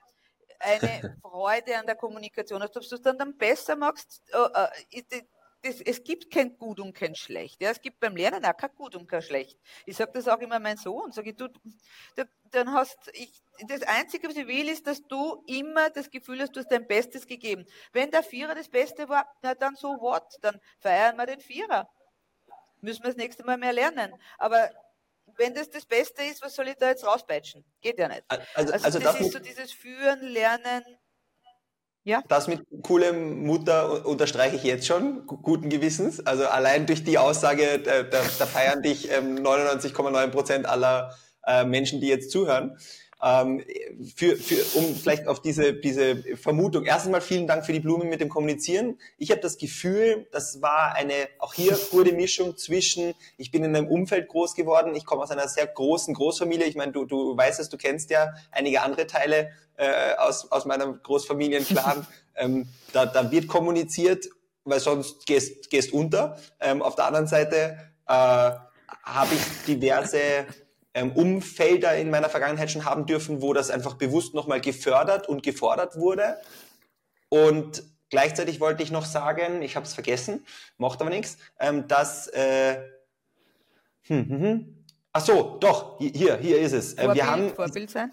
eine 0.59 1.19
Freude 1.23 1.79
an 1.79 1.87
der 1.87 1.97
Kommunikation 1.97 2.63
hast. 2.63 2.77
Ob 2.77 2.87
du 2.87 2.95
es 2.95 3.03
dann, 3.03 3.19
dann 3.19 3.37
besser 3.37 3.77
machst, 3.77 4.23
äh, 4.33 4.93
äh, 4.93 5.23
das, 5.63 5.81
es 5.81 6.03
gibt 6.03 6.31
kein 6.31 6.57
Gut 6.57 6.81
und 6.81 6.95
kein 6.95 7.15
Schlecht. 7.15 7.61
Ja, 7.61 7.71
es 7.71 7.81
gibt 7.81 8.01
beim 8.01 8.17
Lernen 8.17 8.45
auch 8.45 8.57
kein 8.57 8.75
Gut 8.75 8.95
und 8.97 9.09
kein 9.09 9.23
Schlecht. 9.23 9.59
Ich 9.87 9.97
sage 9.97 10.13
das 10.15 10.29
auch 10.29 10.39
immer 10.39 10.59
meinem 10.59 10.79
Sohn. 10.79 11.13
Sage 11.13 11.31
ich, 11.31 11.37
du, 11.37 11.49
dann 12.51 12.73
hast 12.73 12.99
ich 13.13 13.43
das 13.69 13.83
Einzige, 13.83 14.29
was 14.29 14.37
ich 14.37 14.47
will, 14.47 14.69
ist, 14.69 14.87
dass 14.87 15.03
du 15.03 15.45
immer 15.47 15.91
das 15.91 16.11
Gefühl 16.11 16.41
hast, 16.41 16.57
du 16.57 16.61
hast 16.61 16.71
dein 16.71 16.87
Bestes 16.87 17.27
gegeben. 17.27 17.67
Wenn 17.93 18.11
der 18.11 18.23
Vierer 18.23 18.55
das 18.55 18.69
Beste 18.69 19.09
war, 19.09 19.27
na 19.43 19.55
dann 19.55 19.77
so 19.77 19.89
what? 20.01 20.39
Dann 20.41 20.59
feiern 20.79 21.17
wir 21.17 21.27
den 21.27 21.41
Vierer. 21.41 21.89
Müssen 22.81 23.03
wir 23.03 23.11
das 23.11 23.17
nächste 23.17 23.45
Mal 23.45 23.59
mehr 23.59 23.75
lernen. 23.75 24.15
Aber 24.39 24.71
wenn 25.37 25.55
das 25.55 25.69
das 25.69 25.85
Beste 25.85 26.23
ist, 26.23 26.43
was 26.43 26.55
soll 26.55 26.69
ich 26.69 26.77
da 26.77 26.89
jetzt 26.89 27.05
rauspeitschen? 27.07 27.65
Geht 27.83 27.99
ja 27.99 28.09
nicht. 28.09 28.25
Also, 28.29 28.73
also, 28.73 28.85
also 28.85 28.99
das 28.99 29.21
ist 29.21 29.33
so 29.33 29.39
dieses 29.39 29.73
Führen, 29.73 30.23
Lernen, 30.23 30.85
ja. 32.05 32.23
Das 32.29 32.49
mit 32.49 32.63
coole 32.83 33.13
Mutter 33.13 34.07
unterstreiche 34.07 34.57
ich 34.57 34.63
jetzt 34.63 34.87
schon, 34.87 35.27
guten 35.27 35.69
Gewissens. 35.69 36.25
Also 36.27 36.47
allein 36.47 36.87
durch 36.87 37.05
die 37.05 37.19
Aussage, 37.19 37.79
da, 37.79 38.03
da, 38.03 38.47
feiern 38.47 38.83
dich 38.83 39.11
ähm, 39.11 39.37
99,9 39.37 40.29
Prozent 40.29 40.67
aller 40.67 41.15
äh, 41.47 41.65
Menschen, 41.65 42.01
die 42.01 42.09
jetzt 42.09 42.31
zuhören. 42.31 42.79
Ähm, 43.23 43.63
für, 44.17 44.37
für, 44.37 44.79
um 44.79 44.95
vielleicht 44.97 45.27
auf 45.27 45.43
diese, 45.43 45.75
diese 45.75 46.37
Vermutung. 46.37 46.87
Erstens 46.87 47.13
mal 47.13 47.21
vielen 47.21 47.47
Dank 47.47 47.67
für 47.67 47.73
die 47.73 47.81
Blumen 47.81 48.09
mit 48.09 48.21
dem 48.21 48.31
Kommunizieren. 48.31 48.99
Ich 49.19 49.31
habe 49.31 49.43
das 49.43 49.59
Gefühl, 49.59 50.27
das 50.33 50.63
war 50.63 50.95
eine 50.95 51.29
auch 51.39 51.53
hier 51.53 51.79
gute 51.91 52.13
Mischung 52.13 52.57
zwischen, 52.57 53.15
ich 53.37 53.51
bin 53.51 53.63
in 53.63 53.77
einem 53.77 53.89
Umfeld 53.89 54.29
groß 54.29 54.55
geworden, 54.55 54.95
ich 54.95 55.05
komme 55.05 55.23
aus 55.23 55.31
einer 55.31 55.49
sehr 55.49 55.67
großen 55.67 56.15
Großfamilie. 56.15 56.67
Ich 56.67 56.77
meine, 56.77 56.93
du, 56.93 57.05
du 57.05 57.37
weißt 57.37 57.61
es, 57.61 57.69
du 57.69 57.77
kennst 57.77 58.09
ja 58.09 58.33
einige 58.51 58.81
andere 58.81 59.07
Teile 59.07 59.51
äh, 59.77 60.15
aus, 60.17 60.51
aus 60.51 60.65
meinem 60.65 61.03
Großfamilienclan. 61.03 62.07
ähm, 62.37 62.69
da, 62.93 63.05
da 63.05 63.31
wird 63.31 63.49
kommuniziert, 63.49 64.27
weil 64.65 64.81
sonst 64.81 65.27
gehst, 65.27 65.69
gehst 65.69 65.93
unter. 65.93 66.39
Ähm, 66.59 66.81
auf 66.81 66.95
der 66.95 67.07
anderen 67.07 67.27
Seite 67.27 67.79
äh, 68.07 68.13
habe 68.13 69.35
ich 69.35 69.65
diverse 69.67 70.47
ähm, 70.95 71.13
Umfelder 71.13 71.97
in 71.97 72.11
meiner 72.11 72.29
Vergangenheit 72.29 72.71
schon 72.71 72.85
haben 72.85 73.07
dürfen, 73.07 73.43
wo 73.43 73.53
das 73.53 73.71
einfach 73.71 73.95
bewusst 73.95 74.35
nochmal 74.35 74.61
gefördert 74.61 75.29
und 75.29 75.43
gefordert 75.43 75.97
wurde. 75.97 76.37
Und 77.29 77.83
gleichzeitig 78.11 78.61
wollte 78.61 78.83
ich 78.83 78.91
noch 78.91 79.05
sagen, 79.05 79.63
ich 79.63 79.77
habe 79.77 79.87
es 79.87 79.95
vergessen, 79.95 80.45
macht 80.79 81.01
aber 81.01 81.11
nichts, 81.11 81.39
ähm, 81.59 81.87
dass 81.87 82.27
äh, 82.29 82.79
hm, 84.03 84.29
hm, 84.29 84.41
hm. 84.41 84.85
Ach 85.13 85.25
so, 85.25 85.57
doch, 85.61 85.99
hier, 85.99 86.37
hier 86.37 86.61
ist 86.61 86.73
es. 86.73 86.95
Vorbild, 86.95 87.15
wir 87.15 87.27
haben 87.27 87.55
Vorbild 87.55 87.91
sein? 87.91 88.13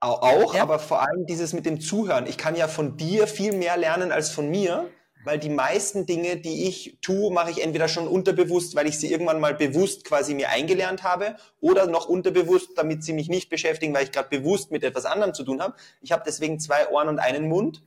Auch, 0.00 0.54
ja. 0.54 0.62
aber 0.62 0.78
vor 0.78 1.02
allem 1.02 1.26
dieses 1.26 1.52
mit 1.52 1.66
dem 1.66 1.80
Zuhören. 1.80 2.26
Ich 2.26 2.38
kann 2.38 2.54
ja 2.54 2.68
von 2.68 2.96
dir 2.96 3.26
viel 3.26 3.52
mehr 3.52 3.76
lernen 3.76 4.12
als 4.12 4.30
von 4.30 4.48
mir 4.48 4.88
weil 5.24 5.38
die 5.38 5.50
meisten 5.50 6.06
Dinge, 6.06 6.36
die 6.36 6.68
ich 6.68 6.98
tue, 7.02 7.32
mache 7.32 7.50
ich 7.50 7.62
entweder 7.62 7.88
schon 7.88 8.06
unterbewusst, 8.06 8.74
weil 8.74 8.86
ich 8.86 8.98
sie 8.98 9.10
irgendwann 9.10 9.40
mal 9.40 9.54
bewusst 9.54 10.04
quasi 10.04 10.34
mir 10.34 10.50
eingelernt 10.50 11.02
habe 11.02 11.36
oder 11.60 11.86
noch 11.86 12.08
unterbewusst, 12.08 12.70
damit 12.76 13.04
sie 13.04 13.12
mich 13.12 13.28
nicht 13.28 13.50
beschäftigen, 13.50 13.94
weil 13.94 14.04
ich 14.04 14.12
gerade 14.12 14.28
bewusst 14.28 14.70
mit 14.70 14.84
etwas 14.84 15.04
anderem 15.04 15.34
zu 15.34 15.44
tun 15.44 15.60
habe. 15.60 15.74
Ich 16.00 16.12
habe 16.12 16.22
deswegen 16.26 16.60
zwei 16.60 16.88
Ohren 16.88 17.08
und 17.08 17.18
einen 17.18 17.48
Mund 17.48 17.82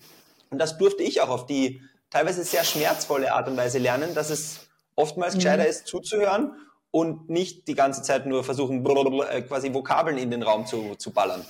und 0.49 0.59
das 0.59 0.77
durfte 0.77 1.03
ich 1.03 1.21
auch 1.21 1.29
auf 1.29 1.45
die 1.45 1.81
teilweise 2.09 2.43
sehr 2.43 2.63
schmerzvolle 2.63 3.33
Art 3.33 3.47
und 3.47 3.57
Weise 3.57 3.79
lernen, 3.79 4.13
dass 4.13 4.29
es 4.29 4.67
oftmals 4.95 5.33
mhm. 5.33 5.39
gescheiter 5.39 5.67
ist, 5.67 5.87
zuzuhören 5.87 6.55
und 6.91 7.29
nicht 7.29 7.67
die 7.67 7.75
ganze 7.75 8.03
Zeit 8.03 8.25
nur 8.25 8.43
versuchen, 8.43 8.85
äh, 8.85 9.41
quasi 9.41 9.73
Vokabeln 9.73 10.17
in 10.17 10.29
den 10.29 10.43
Raum 10.43 10.67
zu, 10.67 10.95
zu 10.95 11.11
ballern. 11.11 11.45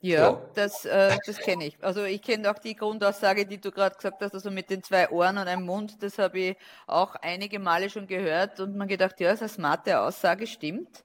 Ja, 0.00 0.30
so. 0.30 0.50
das, 0.54 0.84
äh, 0.84 1.16
das 1.26 1.38
kenne 1.38 1.66
ich. 1.66 1.76
Also 1.82 2.04
ich 2.04 2.22
kenne 2.22 2.50
auch 2.50 2.58
die 2.58 2.76
Grundaussage, 2.76 3.46
die 3.46 3.60
du 3.60 3.72
gerade 3.72 3.96
gesagt 3.96 4.20
hast, 4.20 4.32
also 4.32 4.50
mit 4.50 4.70
den 4.70 4.82
zwei 4.82 5.10
Ohren 5.10 5.38
und 5.38 5.48
einem 5.48 5.64
Mund, 5.64 6.02
das 6.02 6.18
habe 6.18 6.38
ich 6.38 6.56
auch 6.86 7.16
einige 7.16 7.58
Male 7.58 7.90
schon 7.90 8.06
gehört 8.06 8.60
und 8.60 8.76
man 8.76 8.86
gedacht, 8.86 9.18
ja, 9.18 9.32
ist 9.32 9.42
eine 9.42 9.48
smarte 9.48 10.00
Aussage, 10.00 10.46
stimmt. 10.46 11.04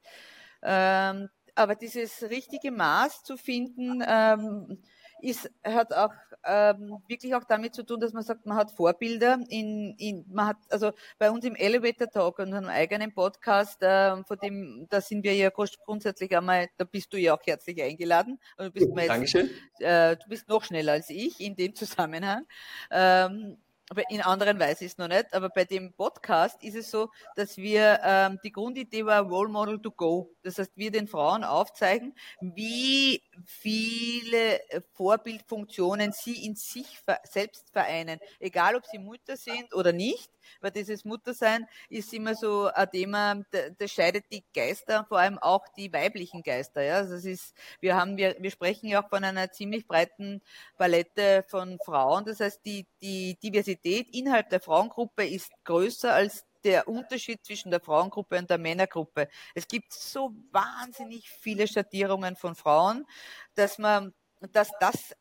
Ähm, 0.62 1.30
aber 1.56 1.76
dieses 1.76 2.24
richtige 2.24 2.72
Maß 2.72 3.24
zu 3.24 3.36
finden, 3.38 4.04
ähm, 4.08 4.80
ist, 5.24 5.50
hat 5.64 5.94
auch 5.94 6.14
ähm, 6.46 7.02
wirklich 7.08 7.34
auch 7.34 7.46
damit 7.46 7.74
zu 7.74 7.84
tun, 7.84 8.00
dass 8.00 8.14
man 8.14 8.24
sagt, 8.24 8.46
man 8.46 8.58
hat 8.58 8.72
Vorbilder 8.72 9.40
in, 9.50 9.96
in 9.98 10.26
man 10.30 10.48
hat, 10.48 10.58
also 10.70 10.92
bei 11.18 11.32
uns 11.32 11.46
im 11.46 11.56
Elevator 11.56 12.10
Talk 12.10 12.40
und 12.40 12.54
einem 12.54 12.68
eigenen 12.68 13.14
Podcast, 13.14 13.82
äh, 13.82 14.22
von 14.24 14.38
dem, 14.44 14.88
da 14.90 15.00
sind 15.00 15.24
wir 15.24 15.34
ja 15.34 15.50
grundsätzlich 15.50 16.36
einmal, 16.36 16.68
da 16.78 16.84
bist 16.84 17.14
du 17.14 17.18
ja 17.18 17.34
auch 17.34 17.42
herzlich 17.46 17.82
eingeladen. 17.82 18.40
Also 18.58 18.70
du, 18.70 18.74
bist 18.74 18.90
ja, 18.90 19.02
jetzt, 19.02 19.10
Dankeschön. 19.10 19.50
Äh, 19.80 20.18
du 20.18 20.28
bist 20.28 20.48
noch 20.50 20.64
schneller 20.64 20.94
als 20.94 21.10
ich 21.10 21.40
in 21.40 21.56
dem 21.56 21.74
Zusammenhang. 21.74 22.46
Ähm, 22.92 23.58
aber 23.94 24.10
in 24.10 24.22
anderen 24.22 24.60
Weise 24.60 24.86
ist 24.86 24.94
es 24.94 24.98
noch 24.98 25.08
nicht. 25.08 25.32
Aber 25.36 25.50
bei 25.50 25.66
dem 25.66 25.94
Podcast 25.94 26.64
ist 26.64 26.76
es 26.76 26.90
so, 26.90 27.12
dass 27.36 27.58
wir, 27.58 28.00
ähm, 28.04 28.40
die 28.44 28.52
Grundidee 28.52 29.06
war 29.06 29.22
Role 29.22 29.50
Model 29.50 29.80
to 29.80 29.92
Go. 29.92 30.32
Das 30.42 30.58
heißt, 30.58 30.72
wir 30.76 30.90
den 30.90 31.08
Frauen 31.08 31.44
aufzeigen, 31.44 32.16
wie 32.42 33.22
viele 33.46 34.62
Vorbildfunktionen 34.94 36.12
sie 36.12 36.44
in 36.44 36.56
sich 36.56 37.04
selbst 37.24 37.70
vereinen. 37.70 38.20
Egal, 38.40 38.76
ob 38.76 38.88
sie 38.88 38.98
Mutter 38.98 39.38
sind 39.38 39.76
oder 39.76 39.94
nicht 39.94 40.32
weil 40.62 40.72
dieses 40.72 41.06
Muttersein 41.06 41.68
ist 41.90 42.14
immer 42.14 42.36
so 42.36 42.70
ein 42.74 42.90
Thema, 42.92 43.42
das 43.78 43.92
scheidet 43.92 44.26
die 44.32 44.44
Geister, 44.54 45.06
vor 45.08 45.20
allem 45.20 45.38
auch 45.40 45.68
die 45.78 45.92
weiblichen 45.92 46.44
Geister. 46.44 46.82
Ja, 46.82 46.96
also 46.96 47.16
ist, 47.16 47.54
wir 47.80 47.96
haben, 47.96 48.18
wir, 48.18 48.36
wir 48.40 48.52
sprechen 48.52 48.88
ja 48.88 49.04
auch 49.04 49.10
von 49.10 49.24
einer 49.24 49.52
ziemlich 49.52 49.88
breiten 49.88 50.42
Palette 50.78 51.44
von 51.48 51.80
Frauen. 51.84 52.26
Das 52.26 52.40
heißt, 52.40 52.66
die, 52.66 52.86
die 53.02 53.38
Diversität 53.42 54.10
innerhalb 54.14 54.50
der 54.50 54.60
Frauengruppe 54.60 55.26
ist 55.26 55.52
größer 55.64 56.14
als 56.14 56.46
der 56.64 56.88
Unterschied 56.88 57.46
zwischen 57.46 57.72
der 57.72 57.82
Frauengruppe 57.82 58.38
und 58.38 58.50
der 58.50 58.58
Männergruppe. 58.58 59.28
Es 59.54 59.68
gibt 59.68 59.94
so 59.94 60.34
wahnsinnig 60.52 61.30
viele 61.30 61.68
Schattierungen 61.68 62.36
von 62.36 62.56
Frauen, 62.56 63.06
dass 63.56 63.78
man, 63.78 64.14
dass 64.52 64.72
das 64.80 65.16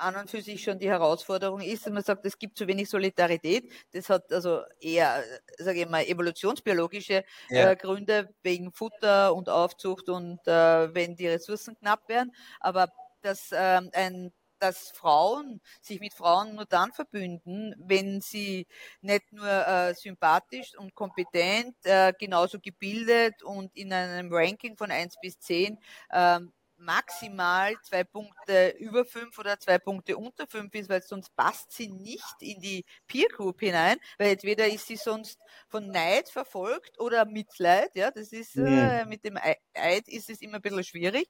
an 0.00 0.16
und 0.16 0.30
für 0.30 0.42
sich 0.42 0.62
schon 0.62 0.78
die 0.78 0.88
Herausforderung 0.88 1.60
ist, 1.60 1.86
dass 1.86 1.92
man 1.92 2.02
sagt, 2.02 2.24
es 2.26 2.38
gibt 2.38 2.56
zu 2.56 2.66
wenig 2.66 2.88
Solidarität. 2.88 3.70
Das 3.92 4.08
hat 4.08 4.32
also 4.32 4.62
eher, 4.80 5.22
sage 5.58 5.82
ich 5.82 5.88
mal, 5.88 6.04
evolutionsbiologische 6.04 7.24
ja. 7.50 7.70
äh, 7.70 7.76
Gründe 7.76 8.34
wegen 8.42 8.72
Futter 8.72 9.34
und 9.34 9.48
Aufzucht 9.48 10.08
und 10.08 10.46
äh, 10.46 10.94
wenn 10.94 11.16
die 11.16 11.28
Ressourcen 11.28 11.76
knapp 11.76 12.08
wären. 12.08 12.32
Aber 12.60 12.88
dass 13.22 13.50
ähm, 13.52 13.90
ein 13.92 14.32
dass 14.58 14.90
Frauen 14.90 15.60
sich 15.80 16.00
mit 16.00 16.14
Frauen 16.14 16.54
nur 16.54 16.66
dann 16.66 16.92
verbünden, 16.92 17.74
wenn 17.78 18.20
sie 18.20 18.66
nicht 19.00 19.32
nur 19.32 19.46
äh, 19.46 19.94
sympathisch 19.94 20.76
und 20.76 20.94
kompetent, 20.94 21.76
äh, 21.84 22.12
genauso 22.18 22.58
gebildet 22.60 23.42
und 23.42 23.74
in 23.76 23.92
einem 23.92 24.32
Ranking 24.32 24.76
von 24.76 24.90
eins 24.90 25.16
bis 25.20 25.38
zehn 25.38 25.78
ähm, 26.12 26.52
maximal 26.78 27.74
zwei 27.82 28.04
Punkte 28.04 28.70
über 28.78 29.04
fünf 29.04 29.38
oder 29.38 29.58
zwei 29.58 29.78
Punkte 29.78 30.16
unter 30.16 30.46
fünf 30.46 30.74
ist, 30.74 30.88
weil 30.88 31.02
sonst 31.02 31.34
passt 31.36 31.72
sie 31.72 31.88
nicht 31.88 32.36
in 32.40 32.60
die 32.60 32.84
Peer 33.06 33.28
Group 33.28 33.60
hinein, 33.60 33.98
weil 34.18 34.32
entweder 34.32 34.66
ist 34.66 34.86
sie 34.86 34.96
sonst 34.96 35.38
von 35.68 35.90
Neid 35.90 36.28
verfolgt 36.28 36.98
oder 37.00 37.24
Mitleid, 37.24 37.94
ja, 37.94 38.10
das 38.10 38.32
ist 38.32 38.56
äh, 38.56 39.04
mit 39.06 39.24
dem 39.24 39.38
Eid 39.74 40.08
ist 40.08 40.30
es 40.30 40.40
immer 40.40 40.56
ein 40.56 40.62
bisschen 40.62 40.84
schwierig. 40.84 41.28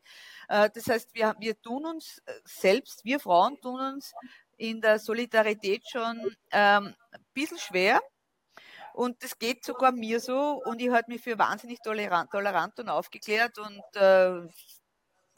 Äh, 0.48 0.70
das 0.74 0.86
heißt, 0.86 1.14
wir, 1.14 1.34
wir 1.38 1.60
tun 1.60 1.86
uns 1.86 2.22
äh, 2.26 2.32
selbst, 2.44 3.04
wir 3.04 3.20
Frauen 3.20 3.60
tun 3.60 3.80
uns 3.80 4.12
in 4.56 4.80
der 4.80 4.98
Solidarität 4.98 5.88
schon 5.88 6.18
ähm, 6.52 6.94
ein 7.12 7.24
bisschen 7.32 7.58
schwer, 7.58 8.00
und 8.98 9.22
das 9.22 9.38
geht 9.38 9.64
sogar 9.64 9.92
mir 9.92 10.18
so 10.18 10.60
und 10.64 10.82
ich 10.82 10.90
halte 10.90 11.08
mich 11.08 11.20
für 11.22 11.38
wahnsinnig 11.38 11.78
tolerant, 11.84 12.32
tolerant 12.32 12.80
und 12.80 12.88
aufgeklärt 12.88 13.56
und 13.58 13.80
äh, 13.94 14.40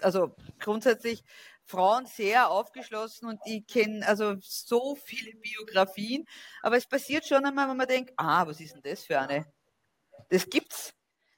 also 0.02 0.34
grundsätzlich 0.58 1.24
Frauen 1.64 2.06
sehr 2.06 2.50
aufgeschlossen 2.50 3.28
und 3.28 3.40
die 3.46 3.62
kennen 3.62 4.02
also 4.02 4.36
so 4.40 4.96
viele 4.96 5.32
Biografien. 5.36 6.26
Aber 6.62 6.76
es 6.76 6.86
passiert 6.86 7.26
schon 7.26 7.44
einmal, 7.44 7.68
wenn 7.68 7.76
man 7.76 7.88
denkt, 7.88 8.12
ah, 8.16 8.46
was 8.46 8.60
ist 8.60 8.74
denn 8.74 8.82
das 8.82 9.04
für 9.04 9.18
eine? 9.20 9.46
Das 10.28 10.48
gibt's. 10.48 10.92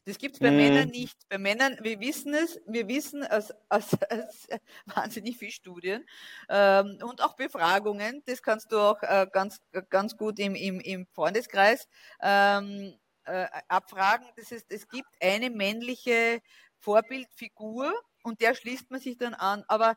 Das 0.05 0.19
gibt's 0.19 0.41
bei 0.41 0.51
mhm. 0.51 0.57
Männern 0.57 0.89
nicht. 0.89 1.17
Bei 1.29 1.39
Männern, 1.39 1.79
wir 1.81 2.01
wissen 2.01 2.35
es, 2.35 2.61
wir 2.67 2.89
wissen 2.89 3.25
aus, 3.25 3.53
aus, 3.69 3.91
aus 4.11 4.49
wahnsinnig 4.87 5.37
viel 5.37 5.53
Studien 5.53 6.05
ähm, 6.49 6.99
und 7.03 7.23
auch 7.23 7.35
Befragungen, 7.35 8.23
das 8.27 8.43
kannst 8.43 8.73
du 8.73 8.79
auch 8.79 9.01
äh, 9.03 9.29
ganz, 9.31 9.61
ganz 9.91 10.17
gut 10.17 10.41
im, 10.41 10.57
im, 10.57 10.81
im 10.81 11.07
Freundeskreis 11.07 11.87
ähm, 12.21 12.99
äh, 13.25 13.47
abfragen. 13.69 14.27
Das 14.37 14.51
heißt, 14.51 14.67
es 14.71 14.89
gibt 14.89 15.11
eine 15.21 15.51
männliche 15.51 16.41
Vorbildfigur, 16.81 17.93
und 18.23 18.41
der 18.41 18.55
schließt 18.55 18.91
man 18.91 19.01
sich 19.01 19.19
dann 19.19 19.35
an. 19.35 19.65
Aber 19.69 19.97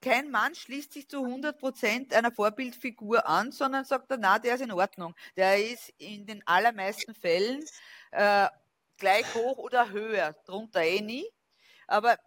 kein 0.00 0.30
Mann 0.30 0.54
schließt 0.54 0.92
sich 0.92 1.08
zu 1.08 1.24
100 1.24 1.58
Prozent 1.58 2.14
einer 2.14 2.30
Vorbildfigur 2.30 3.26
an, 3.26 3.52
sondern 3.52 3.84
sagt 3.84 4.10
dann, 4.10 4.20
na, 4.20 4.38
der 4.38 4.54
ist 4.56 4.60
in 4.60 4.72
Ordnung. 4.72 5.14
Der 5.36 5.64
ist 5.64 5.90
in 5.98 6.26
den 6.26 6.46
allermeisten 6.46 7.14
Fällen 7.14 7.64
äh, 8.10 8.48
gleich 8.98 9.34
hoch 9.34 9.58
oder 9.58 9.90
höher, 9.90 10.34
drunter 10.44 10.82
eh 10.82 11.00
nie. 11.00 11.26
Aber 11.86 12.18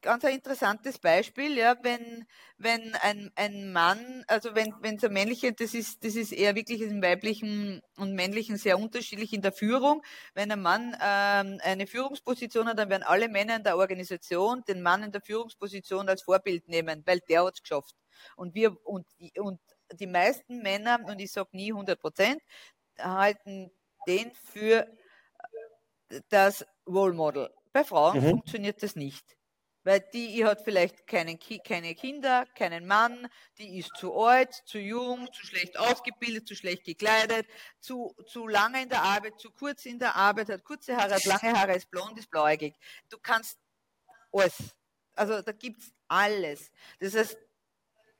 ganz 0.00 0.24
ein 0.24 0.34
interessantes 0.34 0.98
Beispiel, 0.98 1.56
ja, 1.56 1.76
wenn, 1.82 2.26
wenn 2.58 2.94
ein, 2.96 3.30
ein 3.34 3.72
Mann, 3.72 4.24
also 4.28 4.54
wenn, 4.54 4.74
wenn 4.80 4.98
so 4.98 5.08
männliche, 5.08 5.52
das 5.52 5.74
ist, 5.74 6.04
das 6.04 6.14
ist 6.14 6.32
eher 6.32 6.54
wirklich 6.54 6.80
im 6.82 7.02
weiblichen 7.02 7.82
und 7.96 8.14
männlichen 8.14 8.56
sehr 8.56 8.78
unterschiedlich 8.78 9.32
in 9.32 9.42
der 9.42 9.52
Führung. 9.52 10.02
Wenn 10.34 10.50
ein 10.52 10.62
Mann 10.62 10.96
ähm, 11.02 11.58
eine 11.62 11.86
Führungsposition 11.86 12.68
hat, 12.68 12.78
dann 12.78 12.90
werden 12.90 13.02
alle 13.02 13.28
Männer 13.28 13.56
in 13.56 13.64
der 13.64 13.76
Organisation 13.76 14.62
den 14.68 14.82
Mann 14.82 15.02
in 15.02 15.12
der 15.12 15.20
Führungsposition 15.20 16.08
als 16.08 16.22
Vorbild 16.22 16.68
nehmen, 16.68 17.02
weil 17.06 17.20
der 17.28 17.44
hat's 17.44 17.62
geschafft. 17.62 17.94
Und 18.36 18.54
wir, 18.54 18.76
und, 18.86 19.06
und 19.38 19.60
die 19.92 20.06
meisten 20.06 20.62
Männer, 20.62 21.00
und 21.04 21.20
ich 21.20 21.32
sage 21.32 21.50
nie 21.52 21.72
100 21.72 22.00
Prozent, 22.00 22.42
halten 22.98 23.70
den 24.06 24.32
für 24.32 24.86
das 26.28 26.64
Role 26.86 27.14
Model. 27.14 27.50
Bei 27.72 27.84
Frauen 27.84 28.20
mhm. 28.20 28.30
funktioniert 28.30 28.82
das 28.82 28.96
nicht 28.96 29.35
weil 29.86 30.00
die 30.00 30.44
hat 30.44 30.62
vielleicht 30.62 31.06
keinen, 31.06 31.38
keine 31.38 31.94
Kinder, 31.94 32.44
keinen 32.56 32.88
Mann, 32.88 33.28
die 33.56 33.78
ist 33.78 33.92
zu 33.96 34.12
alt, 34.16 34.52
zu 34.64 34.80
jung, 34.80 35.32
zu 35.32 35.46
schlecht 35.46 35.78
ausgebildet, 35.78 36.48
zu 36.48 36.56
schlecht 36.56 36.82
gekleidet, 36.82 37.46
zu, 37.78 38.12
zu 38.26 38.48
lange 38.48 38.82
in 38.82 38.88
der 38.88 39.02
Arbeit, 39.02 39.38
zu 39.38 39.48
kurz 39.52 39.86
in 39.86 40.00
der 40.00 40.16
Arbeit, 40.16 40.48
hat 40.48 40.64
kurze 40.64 40.96
Haare, 40.96 41.14
hat 41.14 41.24
lange 41.24 41.56
Haare, 41.56 41.76
ist 41.76 41.88
blond, 41.88 42.18
ist 42.18 42.28
blauäugig. 42.28 42.74
Du 43.08 43.16
kannst 43.22 43.60
alles. 44.32 44.56
Also 45.14 45.40
da 45.40 45.52
gibt's 45.52 45.92
alles. 46.08 46.72
Das 46.98 47.14
heißt, 47.14 47.38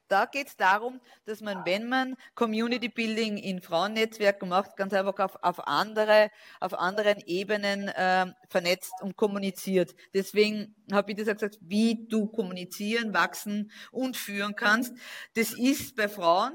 da 0.08 0.26
geht 0.26 0.48
es 0.48 0.56
darum, 0.56 1.00
dass 1.24 1.40
man, 1.40 1.64
wenn 1.64 1.88
man 1.88 2.16
Community 2.34 2.88
Building 2.88 3.36
in 3.38 3.60
Frauennetzwerken 3.60 4.48
macht, 4.48 4.76
ganz 4.76 4.92
einfach 4.92 5.18
auf, 5.18 5.36
auf 5.42 5.66
andere, 5.66 6.30
auf 6.60 6.74
anderen 6.74 7.18
Ebenen 7.26 7.88
äh, 7.88 8.26
vernetzt 8.48 8.92
und 9.00 9.16
kommuniziert. 9.16 9.94
Deswegen 10.14 10.74
habe 10.92 11.12
ich 11.12 11.18
das 11.18 11.28
auch 11.28 11.34
gesagt, 11.34 11.58
wie 11.60 12.06
du 12.08 12.26
kommunizieren, 12.26 13.14
wachsen 13.14 13.70
und 13.90 14.16
führen 14.16 14.54
kannst. 14.56 14.94
Das 15.34 15.52
ist 15.52 15.96
bei 15.96 16.08
Frauen 16.08 16.52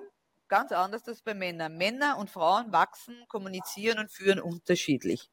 ganz 0.48 0.72
anders 0.72 1.08
als 1.08 1.22
bei 1.22 1.34
Männern. 1.34 1.78
Männer 1.78 2.18
und 2.18 2.30
Frauen 2.30 2.72
wachsen, 2.72 3.16
kommunizieren 3.28 4.00
und 4.00 4.12
führen 4.12 4.40
unterschiedlich. 4.40 5.30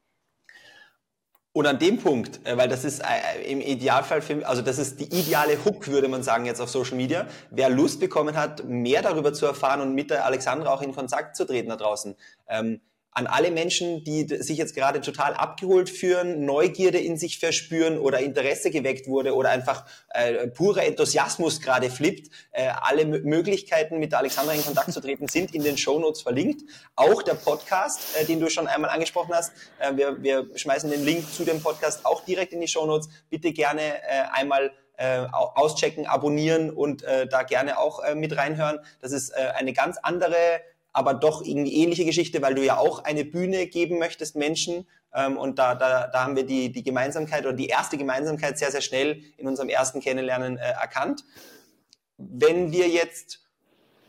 Und 1.53 1.67
an 1.67 1.79
dem 1.79 1.99
Punkt, 1.99 2.47
äh, 2.47 2.57
weil 2.57 2.69
das 2.69 2.85
ist 2.85 3.01
äh, 3.01 3.51
im 3.51 3.61
Idealfall, 3.61 4.23
für, 4.23 4.47
also 4.47 4.63
das 4.63 4.79
ist 4.79 5.01
die 5.01 5.07
ideale 5.07 5.65
Hook, 5.65 5.89
würde 5.89 6.09
man 6.09 6.23
sagen, 6.23 6.45
jetzt 6.45 6.61
auf 6.61 6.69
Social 6.69 6.97
Media. 6.97 7.27
Wer 7.51 7.71
Lust 7.71 8.01
bekommen 8.01 8.37
hat, 8.37 8.65
mehr 8.65 9.03
darüber 9.03 9.33
zu 9.33 9.47
erfahren 9.47 9.81
und 9.81 9.95
mit 9.95 10.11
der 10.11 10.25
Alexandra 10.25 10.73
auch 10.73 10.83
in 10.83 10.95
Kontakt 10.95 11.37
zu 11.37 11.47
treten 11.47 11.71
da 11.71 11.77
draußen, 11.77 12.17
ähm, 12.49 12.81
an 13.19 13.27
alle 13.27 13.51
Menschen, 13.51 14.05
die 14.05 14.29
sich 14.29 14.59
jetzt 14.59 14.77
gerade 14.77 15.01
total 15.01 15.35
abgeholt 15.35 15.91
fühlen, 15.91 16.45
Neugierde 16.45 16.99
in 16.99 17.19
sich 17.19 17.41
verspüren 17.41 17.99
oder 17.99 18.21
Interesse 18.21 18.71
geweckt 18.71 19.09
wurde 19.09 19.35
oder 19.35 19.51
einfach 19.51 19.85
äh, 20.11 20.47
purer 20.47 20.85
Enthusiasmus 20.85 21.61
gerade 21.61 21.91
flippt. 21.91 22.31
Äh, 22.53 22.69
alle 22.81 23.03
M 23.03 23.23
Möglichkeiten, 23.25 23.99
mit 23.99 24.15
Alexandra 24.15 24.55
in 24.55 24.65
Kontakt 24.65 24.93
zu 24.93 25.01
treten, 25.01 25.27
sind 25.27 25.53
in 25.53 25.65
den 25.65 25.77
Show 25.77 25.99
Notes 25.99 26.23
verlinkt. 26.23 26.63
Auch 26.95 27.25
der 27.25 27.35
Podcast, 27.35 28.17
äh, 28.17 28.25
den 28.25 28.39
du 28.39 28.49
schon 28.51 28.69
einmal 28.69 28.91
angesprochen 28.91 29.35
hast. 29.35 29.53
Äh, 29.81 29.97
wir, 29.97 30.23
wir 30.23 30.47
schmeißen 30.57 30.89
den 30.89 31.05
Link 31.05 31.29
zu 31.33 31.45
dem 31.45 31.61
Podcast 31.61 32.07
auch 32.07 32.25
direkt 32.25 32.53
in 32.53 32.61
die 32.61 32.69
Show 32.69 32.87
Notes. 32.87 33.09
Bitte 33.31 33.53
gerne 33.53 33.83
äh, 33.83 34.29
einmal 34.33 34.71
äh, 34.97 35.27
auschecken, 35.33 36.07
abonnieren 36.07 36.71
und 36.71 37.03
da 37.03 37.45
gerne 37.45 37.79
auch 37.79 38.03
mit 38.17 38.37
reinhören. 38.37 38.81
Das 39.01 39.13
ist 39.13 39.33
eine 39.33 39.73
ganz 39.73 39.97
andere 40.03 40.37
aber 40.93 41.15
doch 41.15 41.45
irgendwie 41.45 41.75
ähnliche 41.75 42.05
Geschichte, 42.05 42.43
weil 42.43 42.55
du 42.55 42.65
ja 42.65 42.79
auch 42.79 43.05
eine 43.05 43.25
Bühne 43.25 43.67
geben 43.67 43.99
möchtest 43.99 44.37
Menschen. 44.37 44.87
Ähm, 45.15 45.37
und 45.37 45.59
da, 45.59 45.75
da, 45.75 46.07
da 46.07 46.25
haben 46.25 46.37
wir 46.37 46.45
die, 46.45 46.73
die 46.73 46.83
Gemeinsamkeit 46.83 47.45
oder 47.45 47.55
die 47.55 47.69
erste 47.69 47.97
Gemeinsamkeit 47.97 48.59
sehr, 48.59 48.71
sehr 48.71 48.81
schnell 48.81 49.23
in 49.37 49.47
unserem 49.47 49.69
ersten 49.69 50.01
Kennenlernen 50.01 50.57
äh, 50.57 50.61
erkannt. 50.61 51.25
Wenn 52.17 52.73
wir 52.73 52.89
jetzt 52.89 53.41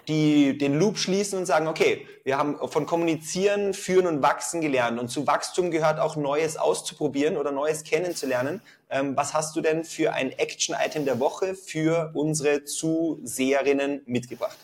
die 0.10 0.58
den 0.58 0.78
Loop 0.78 0.98
schließen 0.98 1.38
und 1.38 1.46
sagen, 1.46 1.68
okay, 1.68 2.08
wir 2.24 2.38
haben 2.38 2.58
von 2.68 2.86
Kommunizieren, 2.86 3.74
Führen 3.74 4.08
und 4.08 4.22
Wachsen 4.24 4.60
gelernt 4.60 5.00
und 5.00 5.10
zu 5.10 5.28
Wachstum 5.28 5.72
gehört 5.72 6.00
auch 6.00 6.16
Neues 6.16 6.58
auszuprobieren 6.58 7.38
oder 7.38 7.52
Neues 7.52 7.84
kennenzulernen. 7.84 8.62
Ähm, 8.90 9.16
was 9.16 9.34
hast 9.34 9.56
du 9.56 9.62
denn 9.62 9.86
für 9.86 10.14
ein 10.14 10.32
Action-Item 10.32 11.06
der 11.06 11.20
Woche 11.20 11.54
für 11.54 12.12
unsere 12.16 12.66
Zuseherinnen 12.66 14.02
mitgebracht? 14.06 14.58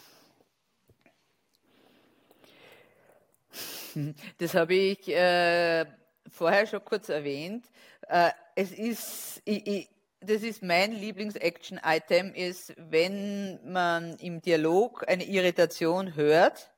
Das 4.37 4.53
habe 4.53 4.73
ich 4.73 5.07
äh, 5.07 5.85
vorher 6.27 6.67
schon 6.67 6.83
kurz 6.83 7.09
erwähnt. 7.09 7.69
Äh, 8.07 8.31
es 8.55 8.71
ist, 8.71 9.41
ich, 9.45 9.67
ich, 9.67 9.89
das 10.21 10.43
ist 10.43 10.63
mein 10.63 10.91
Lieblings-Action-Item, 10.91 12.33
ist, 12.33 12.73
wenn 12.77 13.59
man 13.71 14.17
im 14.17 14.41
Dialog 14.41 15.07
eine 15.07 15.25
Irritation 15.25 16.15
hört, 16.15 16.71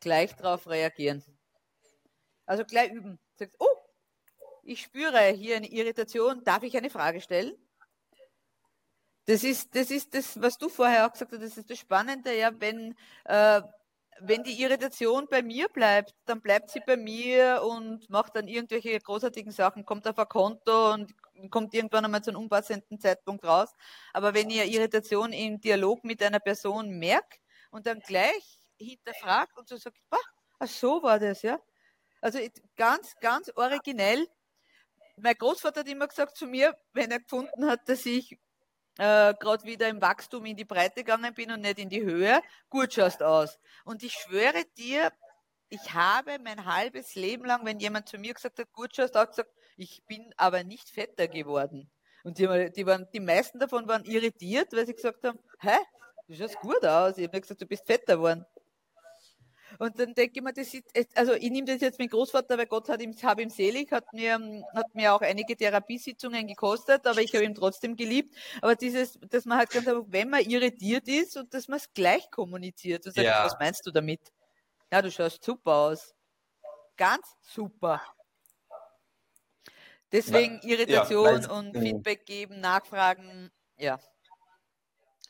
gleich 0.00 0.34
darauf 0.36 0.68
reagieren. 0.68 1.22
Also 2.46 2.64
gleich 2.64 2.92
üben. 2.92 3.18
Sagt, 3.34 3.54
oh, 3.58 3.66
ich 4.62 4.82
spüre 4.82 5.26
hier 5.28 5.56
eine 5.56 5.68
Irritation, 5.68 6.44
darf 6.44 6.62
ich 6.62 6.76
eine 6.76 6.90
Frage 6.90 7.20
stellen? 7.20 7.52
Das 9.26 9.44
ist, 9.44 9.74
das 9.74 9.90
ist 9.90 10.14
das, 10.14 10.40
was 10.40 10.58
du 10.58 10.68
vorher 10.68 11.06
auch 11.06 11.12
gesagt 11.12 11.32
hast, 11.32 11.42
das 11.42 11.56
ist 11.56 11.70
das 11.70 11.78
Spannende, 11.78 12.36
ja, 12.36 12.50
wenn, 12.60 12.96
äh, 13.24 13.62
wenn 14.24 14.44
die 14.44 14.60
Irritation 14.60 15.26
bei 15.28 15.42
mir 15.42 15.68
bleibt, 15.68 16.14
dann 16.26 16.40
bleibt 16.40 16.70
sie 16.70 16.80
bei 16.80 16.96
mir 16.96 17.62
und 17.64 18.08
macht 18.08 18.36
dann 18.36 18.48
irgendwelche 18.48 18.98
großartigen 18.98 19.52
Sachen, 19.52 19.84
kommt 19.84 20.06
auf 20.06 20.18
ein 20.18 20.28
Konto 20.28 20.92
und 20.92 21.12
kommt 21.50 21.74
irgendwann 21.74 22.04
einmal 22.04 22.22
zu 22.22 22.30
einem 22.30 22.40
unpassenden 22.40 23.00
Zeitpunkt 23.00 23.44
raus. 23.44 23.70
Aber 24.12 24.34
wenn 24.34 24.50
ihr 24.50 24.64
Irritation 24.64 25.32
im 25.32 25.60
Dialog 25.60 26.04
mit 26.04 26.22
einer 26.22 26.40
Person 26.40 26.90
merkt 26.98 27.40
und 27.70 27.86
dann 27.86 28.00
gleich 28.00 28.58
hinterfragt 28.78 29.58
und 29.58 29.68
so 29.68 29.76
sagt, 29.76 29.98
ach, 30.10 30.68
so 30.68 31.02
war 31.02 31.18
das, 31.18 31.42
ja. 31.42 31.58
Also 32.20 32.38
ganz, 32.76 33.14
ganz 33.20 33.50
originell. 33.56 34.26
Mein 35.16 35.34
Großvater 35.34 35.80
hat 35.80 35.88
immer 35.88 36.06
gesagt 36.06 36.36
zu 36.36 36.46
mir, 36.46 36.76
wenn 36.92 37.10
er 37.10 37.20
gefunden 37.20 37.66
hat, 37.66 37.88
dass 37.88 38.06
ich 38.06 38.38
äh, 38.98 39.34
gerade 39.34 39.64
wieder 39.64 39.88
im 39.88 40.00
Wachstum 40.00 40.44
in 40.46 40.56
die 40.56 40.64
Breite 40.64 41.04
gegangen 41.04 41.34
bin 41.34 41.50
und 41.50 41.60
nicht 41.60 41.78
in 41.78 41.88
die 41.88 42.02
Höhe, 42.02 42.42
gut 42.68 42.92
schaust 42.92 43.22
aus. 43.22 43.58
Und 43.84 44.02
ich 44.02 44.12
schwöre 44.12 44.64
dir, 44.76 45.12
ich 45.68 45.94
habe 45.94 46.38
mein 46.38 46.66
halbes 46.66 47.14
Leben 47.14 47.46
lang, 47.46 47.64
wenn 47.64 47.80
jemand 47.80 48.08
zu 48.08 48.18
mir 48.18 48.34
gesagt 48.34 48.58
hat, 48.58 48.72
gut 48.72 48.94
schaust 48.94 49.16
aus, 49.16 49.28
gesagt, 49.28 49.50
ich 49.76 50.02
bin 50.06 50.32
aber 50.36 50.64
nicht 50.64 50.90
fetter 50.90 51.28
geworden. 51.28 51.90
Und 52.24 52.38
die, 52.38 52.70
die, 52.76 52.86
waren, 52.86 53.08
die 53.12 53.20
meisten 53.20 53.58
davon 53.58 53.88
waren 53.88 54.04
irritiert, 54.04 54.72
weil 54.72 54.86
sie 54.86 54.94
gesagt 54.94 55.24
haben, 55.24 55.38
hä, 55.60 55.76
du 56.28 56.36
schaust 56.36 56.56
gut 56.56 56.84
aus. 56.84 57.18
Ich 57.18 57.26
habe 57.26 57.40
gesagt, 57.40 57.60
du 57.60 57.66
bist 57.66 57.86
fetter 57.86 58.16
geworden. 58.16 58.44
Und 59.82 59.98
dann 59.98 60.14
denke 60.14 60.34
ich 60.36 60.42
mir, 60.42 60.52
das 60.52 60.72
ist, 60.74 60.86
also 61.16 61.32
ich 61.32 61.50
nehme 61.50 61.66
das 61.66 61.80
jetzt 61.80 61.98
mit 61.98 62.12
Großvater, 62.12 62.56
weil 62.56 62.66
Gott 62.66 62.88
hat 62.88 63.02
ihm, 63.02 63.16
hab 63.20 63.40
ihm 63.40 63.50
selig, 63.50 63.90
hat 63.90 64.12
mir, 64.12 64.38
hat 64.76 64.94
mir 64.94 65.12
auch 65.12 65.22
einige 65.22 65.56
Therapiesitzungen 65.56 66.46
gekostet, 66.46 67.04
aber 67.04 67.20
ich 67.20 67.34
habe 67.34 67.44
ihn 67.44 67.56
trotzdem 67.56 67.96
geliebt. 67.96 68.32
Aber 68.60 68.76
dieses, 68.76 69.18
dass 69.28 69.44
man 69.44 69.58
halt 69.58 69.70
ganz 69.70 69.88
einfach, 69.88 70.04
wenn 70.06 70.30
man 70.30 70.42
irritiert 70.42 71.08
ist 71.08 71.36
und 71.36 71.52
dass 71.52 71.66
man 71.66 71.80
es 71.80 71.92
gleich 71.94 72.30
kommuniziert 72.30 73.04
und 73.06 73.12
sagt, 73.16 73.26
ja. 73.26 73.44
was 73.44 73.58
meinst 73.58 73.84
du 73.84 73.90
damit? 73.90 74.20
Ja, 74.92 75.02
du 75.02 75.10
schaust 75.10 75.42
super 75.42 75.74
aus. 75.74 76.14
Ganz 76.96 77.26
super. 77.40 78.00
Deswegen 80.12 80.60
Irritation 80.62 81.42
ja, 81.42 81.50
und 81.50 81.76
Feedback 81.76 82.24
geben, 82.24 82.60
nachfragen, 82.60 83.50
ja. 83.78 83.98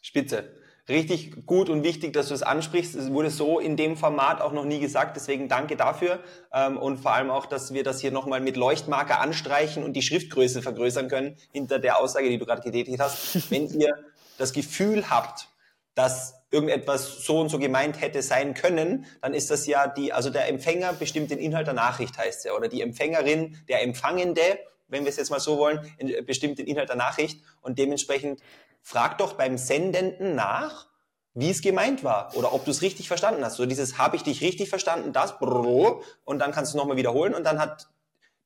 Spitze 0.02 0.61
richtig 0.92 1.46
gut 1.46 1.68
und 1.68 1.82
wichtig, 1.82 2.12
dass 2.12 2.28
du 2.28 2.34
es 2.34 2.42
ansprichst. 2.42 2.94
Es 2.94 3.10
wurde 3.10 3.30
so 3.30 3.58
in 3.58 3.76
dem 3.76 3.96
Format 3.96 4.40
auch 4.40 4.52
noch 4.52 4.64
nie 4.64 4.78
gesagt, 4.78 5.16
deswegen 5.16 5.48
danke 5.48 5.76
dafür 5.76 6.20
ähm, 6.52 6.76
und 6.76 6.98
vor 6.98 7.12
allem 7.12 7.30
auch, 7.30 7.46
dass 7.46 7.74
wir 7.74 7.82
das 7.82 8.00
hier 8.00 8.12
nochmal 8.12 8.40
mit 8.40 8.56
Leuchtmarker 8.56 9.20
anstreichen 9.20 9.82
und 9.82 9.94
die 9.94 10.02
Schriftgröße 10.02 10.62
vergrößern 10.62 11.08
können 11.08 11.36
hinter 11.52 11.78
der 11.78 11.98
Aussage, 11.98 12.28
die 12.28 12.38
du 12.38 12.46
gerade 12.46 12.62
getätigt 12.62 13.00
hast. 13.00 13.50
Wenn 13.50 13.68
ihr 13.68 13.92
das 14.38 14.52
Gefühl 14.52 15.10
habt, 15.10 15.48
dass 15.94 16.34
irgendetwas 16.50 17.24
so 17.24 17.40
und 17.40 17.48
so 17.48 17.58
gemeint 17.58 18.00
hätte 18.00 18.22
sein 18.22 18.54
können, 18.54 19.06
dann 19.20 19.34
ist 19.34 19.50
das 19.50 19.66
ja 19.66 19.86
die, 19.86 20.12
also 20.12 20.30
der 20.30 20.48
Empfänger 20.48 20.92
bestimmt 20.92 21.30
den 21.30 21.38
Inhalt 21.38 21.66
der 21.66 21.74
Nachricht 21.74 22.16
heißt 22.18 22.44
ja, 22.44 22.52
oder 22.52 22.68
die 22.68 22.82
Empfängerin, 22.82 23.58
der 23.68 23.82
Empfangende, 23.82 24.58
wenn 24.88 25.04
wir 25.04 25.08
es 25.08 25.16
jetzt 25.16 25.30
mal 25.30 25.40
so 25.40 25.58
wollen, 25.58 25.80
bestimmt 26.26 26.58
den 26.58 26.66
Inhalt 26.66 26.90
der 26.90 26.96
Nachricht 26.96 27.42
und 27.62 27.78
dementsprechend 27.78 28.40
frag 28.82 29.18
doch 29.18 29.34
beim 29.34 29.56
Sendenden 29.56 30.34
nach, 30.34 30.88
wie 31.34 31.50
es 31.50 31.62
gemeint 31.62 32.04
war 32.04 32.34
oder 32.36 32.52
ob 32.52 32.64
du 32.64 32.70
es 32.70 32.82
richtig 32.82 33.08
verstanden 33.08 33.44
hast. 33.44 33.56
So 33.56 33.64
dieses, 33.64 33.96
habe 33.96 34.16
ich 34.16 34.22
dich 34.22 34.42
richtig 34.42 34.68
verstanden, 34.68 35.12
das, 35.12 35.38
brrr, 35.38 36.02
und 36.24 36.38
dann 36.40 36.52
kannst 36.52 36.74
du 36.74 36.78
nochmal 36.78 36.96
wiederholen 36.96 37.34
und 37.34 37.44
dann 37.44 37.58
hat 37.58 37.88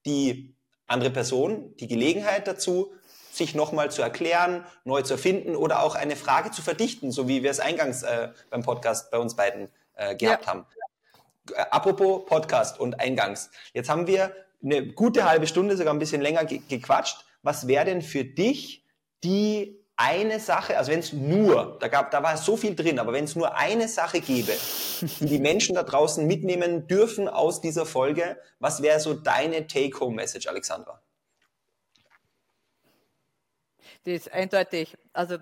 die 0.04 0.54
andere 0.86 1.10
Person 1.10 1.74
die 1.80 1.88
Gelegenheit 1.88 2.46
dazu, 2.46 2.92
sich 3.32 3.54
nochmal 3.54 3.90
zu 3.90 4.02
erklären, 4.02 4.64
neu 4.84 5.02
zu 5.02 5.14
erfinden 5.14 5.56
oder 5.56 5.82
auch 5.82 5.94
eine 5.94 6.16
Frage 6.16 6.52
zu 6.52 6.62
verdichten, 6.62 7.10
so 7.10 7.28
wie 7.28 7.42
wir 7.42 7.50
es 7.50 7.60
eingangs 7.60 8.02
äh, 8.02 8.30
beim 8.50 8.62
Podcast 8.62 9.10
bei 9.10 9.18
uns 9.18 9.34
beiden 9.34 9.68
äh, 9.94 10.14
gehabt 10.14 10.44
ja. 10.44 10.50
haben. 10.50 10.66
Äh, 11.52 11.60
apropos 11.70 12.24
Podcast 12.24 12.80
und 12.80 13.00
eingangs. 13.00 13.50
Jetzt 13.74 13.90
haben 13.90 14.06
wir 14.06 14.34
eine 14.62 14.86
gute 14.86 15.28
halbe 15.28 15.46
Stunde, 15.46 15.76
sogar 15.76 15.92
ein 15.92 15.98
bisschen 15.98 16.22
länger 16.22 16.44
ge 16.44 16.62
gequatscht. 16.68 17.24
Was 17.42 17.66
wäre 17.66 17.84
denn 17.84 18.00
für 18.00 18.24
dich 18.24 18.84
die 19.22 19.78
eine 19.96 20.40
Sache, 20.40 20.76
also 20.76 20.92
wenn 20.92 21.00
es 21.00 21.12
nur, 21.12 21.78
da, 21.80 21.88
gab, 21.88 22.10
da 22.10 22.22
war 22.22 22.36
so 22.36 22.56
viel 22.56 22.76
drin, 22.76 22.98
aber 22.98 23.14
wenn 23.14 23.24
es 23.24 23.34
nur 23.34 23.56
eine 23.56 23.88
Sache 23.88 24.20
gäbe, 24.20 24.52
die 25.20 25.26
die 25.26 25.38
Menschen 25.38 25.74
da 25.74 25.82
draußen 25.82 26.26
mitnehmen 26.26 26.86
dürfen 26.86 27.28
aus 27.28 27.60
dieser 27.60 27.86
Folge, 27.86 28.38
was 28.58 28.82
wäre 28.82 29.00
so 29.00 29.14
deine 29.14 29.66
Take-Home-Message, 29.66 30.46
Alexandra? 30.48 31.00
Das 34.04 34.14
ist 34.14 34.32
eindeutig. 34.32 34.96
Also 35.12 35.38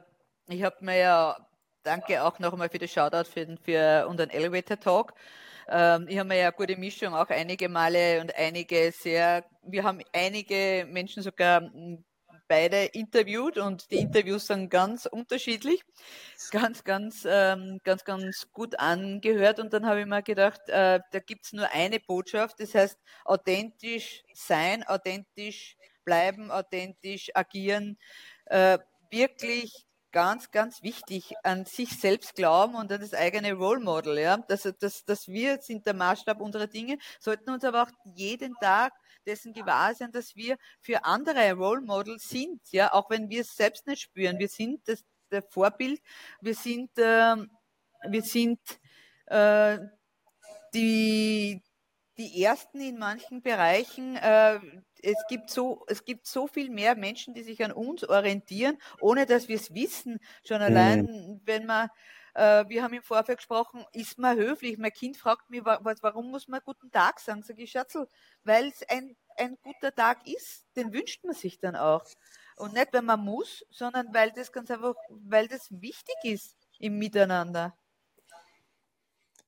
ich 0.48 0.62
habe 0.62 0.76
mir 0.80 0.98
ja, 0.98 1.48
danke 1.82 2.22
auch 2.22 2.38
nochmal 2.38 2.68
für 2.68 2.78
das 2.78 2.92
Shoutout 2.92 3.28
für, 3.28 3.56
für 3.62 4.06
unseren 4.08 4.30
Elevator 4.30 4.78
Talk. 4.78 5.14
Ähm, 5.68 6.06
ich 6.08 6.18
habe 6.18 6.28
mir 6.28 6.38
ja 6.38 6.46
eine 6.48 6.56
gute 6.56 6.76
Mischung 6.76 7.14
auch 7.14 7.28
einige 7.28 7.68
Male 7.68 8.20
und 8.20 8.34
einige 8.36 8.92
sehr, 8.92 9.44
wir 9.62 9.82
haben 9.82 10.00
einige 10.12 10.86
Menschen 10.88 11.22
sogar 11.22 11.70
beide 12.48 12.84
interviewt 12.86 13.58
und 13.58 13.90
die 13.90 13.96
Interviews 13.96 14.46
sind 14.46 14.68
ganz 14.70 15.06
unterschiedlich, 15.06 15.82
ganz, 16.50 16.84
ganz, 16.84 17.26
ähm, 17.28 17.80
ganz, 17.84 18.04
ganz 18.04 18.48
gut 18.52 18.78
angehört. 18.78 19.60
Und 19.60 19.72
dann 19.72 19.86
habe 19.86 20.00
ich 20.00 20.06
mir 20.06 20.22
gedacht, 20.22 20.60
äh, 20.68 21.00
da 21.10 21.18
gibt's 21.20 21.52
nur 21.52 21.68
eine 21.70 22.00
Botschaft, 22.00 22.60
das 22.60 22.74
heißt 22.74 22.98
authentisch 23.24 24.22
sein, 24.34 24.84
authentisch 24.84 25.76
bleiben, 26.04 26.50
authentisch 26.50 27.30
agieren, 27.34 27.98
äh, 28.46 28.78
wirklich 29.10 29.86
ganz, 30.14 30.52
ganz 30.52 30.82
wichtig, 30.82 31.34
an 31.42 31.66
sich 31.66 31.98
selbst 31.98 32.36
glauben 32.36 32.76
und 32.76 32.90
an 32.92 33.00
das 33.00 33.14
eigene 33.14 33.52
Role 33.54 33.80
Model. 33.80 34.16
Ja? 34.18 34.36
Dass, 34.36 34.62
dass, 34.78 35.04
dass 35.04 35.26
wir 35.26 35.60
sind 35.60 35.86
der 35.86 35.94
Maßstab 35.94 36.40
unserer 36.40 36.68
Dinge, 36.68 36.98
sollten 37.18 37.50
uns 37.50 37.64
aber 37.64 37.82
auch 37.82 37.90
jeden 38.14 38.54
Tag 38.60 38.92
dessen 39.26 39.52
gewahr 39.52 39.94
sein, 39.94 40.12
dass 40.12 40.36
wir 40.36 40.56
für 40.80 41.04
andere 41.04 41.52
Role 41.52 41.80
Models 41.80 42.28
sind, 42.28 42.60
ja, 42.70 42.92
auch 42.92 43.10
wenn 43.10 43.28
wir 43.28 43.42
es 43.42 43.56
selbst 43.56 43.86
nicht 43.86 44.02
spüren. 44.02 44.38
Wir 44.38 44.48
sind 44.48 44.86
das, 44.86 45.04
der 45.30 45.42
Vorbild, 45.42 46.00
wir 46.40 46.54
sind, 46.54 46.90
äh, 46.98 47.36
wir 48.06 48.22
sind 48.22 48.60
äh, 49.26 49.78
die, 50.74 51.62
die 52.16 52.42
Ersten 52.42 52.80
in 52.80 52.98
manchen 52.98 53.42
Bereichen. 53.42 54.16
Äh, 54.16 54.60
es 55.02 55.22
gibt 55.28 55.50
so, 55.50 55.84
es 55.88 56.04
gibt 56.04 56.26
so 56.26 56.46
viel 56.46 56.70
mehr 56.70 56.96
Menschen, 56.96 57.34
die 57.34 57.42
sich 57.42 57.62
an 57.64 57.72
uns 57.72 58.08
orientieren, 58.08 58.78
ohne 59.00 59.26
dass 59.26 59.48
wir 59.48 59.56
es 59.56 59.74
wissen. 59.74 60.18
Schon 60.46 60.62
allein, 60.62 61.02
mhm. 61.02 61.40
wenn 61.44 61.66
man 61.66 61.88
äh, 62.34 62.64
wir 62.68 62.82
haben 62.82 62.92
im 62.94 63.02
Vorfeld 63.02 63.38
gesprochen, 63.38 63.84
ist 63.92 64.18
man 64.18 64.36
höflich? 64.36 64.76
Mein 64.76 64.92
Kind 64.92 65.16
fragt 65.16 65.50
mich, 65.50 65.64
warum 65.64 66.30
muss 66.30 66.48
man 66.48 66.60
guten 66.64 66.90
Tag 66.90 67.20
sagen? 67.20 67.42
Sag 67.42 67.58
ich, 67.58 67.70
Schatzel, 67.70 68.08
weil 68.42 68.68
es 68.68 68.82
ein, 68.88 69.16
ein 69.36 69.56
guter 69.62 69.94
Tag 69.94 70.26
ist, 70.26 70.66
den 70.76 70.92
wünscht 70.92 71.24
man 71.24 71.34
sich 71.34 71.58
dann 71.60 71.76
auch. 71.76 72.04
Und 72.56 72.74
nicht, 72.74 72.92
wenn 72.92 73.04
man 73.04 73.20
muss, 73.20 73.64
sondern 73.70 74.12
weil 74.12 74.32
das 74.32 74.52
ganz 74.52 74.70
einfach, 74.70 74.94
weil 75.08 75.48
das 75.48 75.68
wichtig 75.70 76.16
ist 76.24 76.56
im 76.78 76.98
Miteinander. 76.98 77.76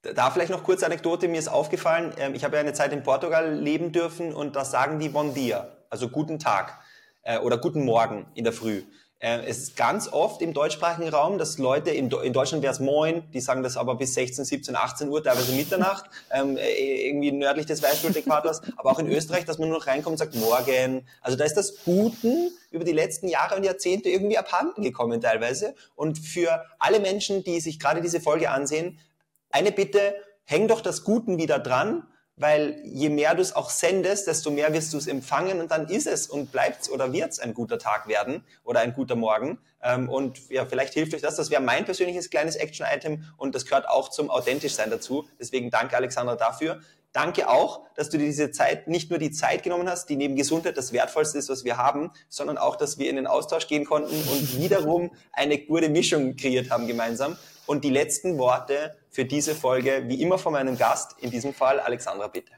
Da 0.03 0.31
vielleicht 0.31 0.53
noch 0.53 0.63
kurze 0.63 0.87
Anekdote, 0.87 1.27
mir 1.27 1.39
ist 1.39 1.49
aufgefallen, 1.49 2.15
ähm, 2.19 2.35
ich 2.35 2.45
habe 2.45 2.55
ja 2.55 2.61
eine 2.61 2.73
Zeit 2.73 2.93
in 2.93 3.03
Portugal 3.03 3.53
leben 3.53 3.91
dürfen 3.91 4.33
und 4.33 4.55
da 4.55 4.65
sagen 4.65 5.01
die 5.01 5.09
Bon 5.09 5.35
dia, 5.35 5.77
also 5.91 6.09
guten 6.09 6.39
Tag 6.39 6.81
äh, 7.23 7.39
oder 7.39 7.59
guten 7.59 7.85
Morgen 7.85 8.31
in 8.35 8.45
der 8.45 8.53
Früh. 8.53 8.85
Äh, 9.19 9.47
es 9.47 9.59
ist 9.59 9.77
ganz 9.77 10.13
oft 10.13 10.43
im 10.43 10.53
deutschsprachigen 10.53 11.09
Raum, 11.09 11.39
dass 11.39 11.57
Leute, 11.57 11.91
in, 11.91 12.11
in 12.11 12.33
Deutschland 12.33 12.63
wäre 12.63 12.73
es 12.73 12.81
Moin, 12.81 13.25
die 13.33 13.41
sagen 13.41 13.63
das 13.63 13.77
aber 13.77 13.95
bis 13.95 14.13
16, 14.15 14.45
17, 14.45 14.77
18 14.77 15.09
Uhr, 15.09 15.23
teilweise 15.23 15.53
Mitternacht, 15.53 16.11
ähm, 16.31 16.57
äh, 16.59 17.09
irgendwie 17.09 17.33
nördlich 17.33 17.67
des 17.67 17.83
Weißgurt-Äquators, 17.83 18.63
aber 18.77 18.91
auch 18.91 18.99
in 18.99 19.11
Österreich, 19.11 19.47
dass 19.47 19.59
man 19.59 19.69
nur 19.69 19.79
noch 19.79 19.87
reinkommt 19.87 20.15
und 20.15 20.19
sagt 20.19 20.35
Morgen. 20.35 21.07
Also 21.23 21.39
da 21.39 21.45
ist 21.45 21.57
das 21.57 21.83
Guten 21.85 22.51
über 22.71 22.85
die 22.85 22.93
letzten 22.93 23.29
Jahre 23.29 23.57
und 23.57 23.65
Jahrzehnte 23.65 24.11
irgendwie 24.11 24.37
abhanden 24.37 24.83
gekommen 24.83 25.21
teilweise. 25.21 25.75
Und 25.95 26.19
für 26.19 26.65
alle 26.79 27.01
Menschen, 27.01 27.43
die 27.43 27.61
sich 27.61 27.81
gerade 27.81 28.03
diese 28.03 28.21
Folge 28.21 28.51
ansehen, 28.51 28.99
eine 29.51 29.73
Bitte, 29.73 30.15
häng 30.45 30.69
doch 30.69 30.83
das 30.83 31.05
Guten 31.05 31.39
wieder 31.39 31.59
dran, 31.59 32.07
weil 32.37 32.81
je 32.85 33.09
mehr 33.09 33.35
du 33.35 33.41
es 33.41 33.57
auch 33.57 33.71
sendest, 33.71 34.27
desto 34.27 34.51
mehr 34.51 34.73
wirst 34.73 34.93
du 34.93 34.99
es 34.99 35.07
empfangen 35.07 35.61
und 35.61 35.71
dann 35.71 35.89
ist 35.89 36.07
es 36.07 36.27
und 36.27 36.53
bleibt's 36.53 36.91
oder 36.91 37.13
wird's 37.13 37.39
ein 37.39 37.55
guter 37.55 37.79
Tag 37.79 38.09
werden 38.09 38.45
oder 38.63 38.81
ein 38.81 38.93
guter 38.93 39.17
Morgen. 39.17 39.59
Ähm, 39.83 40.09
und 40.09 40.51
ja, 40.51 40.67
vielleicht 40.67 40.93
hilft 40.93 41.15
euch 41.15 41.23
das. 41.23 41.37
Das 41.37 41.51
wäre 41.51 41.63
mein 41.63 41.87
persönliches 41.87 42.29
kleines 42.29 42.57
Action-Item 42.57 43.25
und 43.39 43.55
das 43.55 43.65
gehört 43.65 43.89
auch 43.89 44.11
zum 44.11 44.31
authentisch 44.31 44.75
sein 44.75 44.91
dazu. 44.91 45.27
Deswegen 45.41 45.71
danke 45.71 45.97
Alexandra 45.97 46.37
dafür. 46.37 46.81
Danke 47.13 47.49
auch, 47.49 47.81
dass 47.95 48.11
du 48.11 48.19
dir 48.19 48.27
diese 48.27 48.51
Zeit, 48.51 48.89
nicht 48.89 49.09
nur 49.09 49.19
die 49.19 49.31
Zeit 49.31 49.63
genommen 49.63 49.89
hast, 49.89 50.11
die 50.11 50.17
neben 50.17 50.37
Gesundheit 50.37 50.77
das 50.77 50.93
Wertvollste 50.93 51.39
ist, 51.39 51.49
was 51.49 51.65
wir 51.65 51.79
haben, 51.79 52.11
sondern 52.29 52.59
auch, 52.59 52.77
dass 52.77 52.99
wir 52.99 53.09
in 53.09 53.17
den 53.17 53.27
Austausch 53.27 53.69
gehen 53.69 53.87
konnten 53.87 54.15
und 54.15 54.59
wiederum 54.59 55.11
eine 55.33 55.57
gute 55.57 55.89
Mischung 55.89 56.37
kreiert 56.37 56.69
haben 56.71 56.87
gemeinsam. 56.87 57.39
Und 57.65 57.85
die 57.85 57.91
letzten 57.91 58.37
Worte 58.37 58.95
für 59.17 59.25
diese 59.25 59.55
Folge, 59.55 60.05
wie 60.09 60.21
immer 60.21 60.39
von 60.39 60.53
meinem 60.53 60.77
Gast, 60.77 61.17
in 61.21 61.31
diesem 61.31 61.55
Fall 61.55 61.81
Alexandra, 61.81 62.27
bitte. 62.27 62.53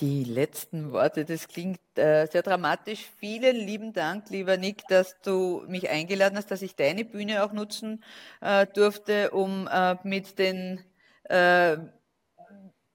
Die 0.00 0.24
letzten 0.24 0.90
Worte, 0.90 1.24
das 1.24 1.46
klingt 1.46 1.78
äh, 1.94 2.26
sehr 2.26 2.42
dramatisch. 2.42 3.08
Vielen 3.20 3.54
lieben 3.54 3.92
Dank, 3.92 4.28
lieber 4.30 4.56
Nick, 4.56 4.82
dass 4.88 5.20
du 5.20 5.62
mich 5.68 5.88
eingeladen 5.88 6.36
hast, 6.36 6.50
dass 6.50 6.62
ich 6.62 6.74
deine 6.74 7.04
Bühne 7.04 7.44
auch 7.44 7.52
nutzen 7.52 8.02
äh, 8.40 8.66
durfte, 8.66 9.30
um 9.30 9.68
äh, 9.68 9.94
mit 10.02 10.36
den 10.40 10.82
äh, 11.22 11.76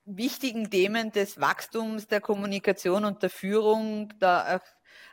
wichtigen 0.03 0.69
Themen 0.69 1.13
des 1.13 1.39
Wachstums, 1.39 2.07
der 2.07 2.19
Kommunikation 2.19 3.05
und 3.05 3.23
der 3.23 3.29
Führung 3.29 4.13
da 4.19 4.59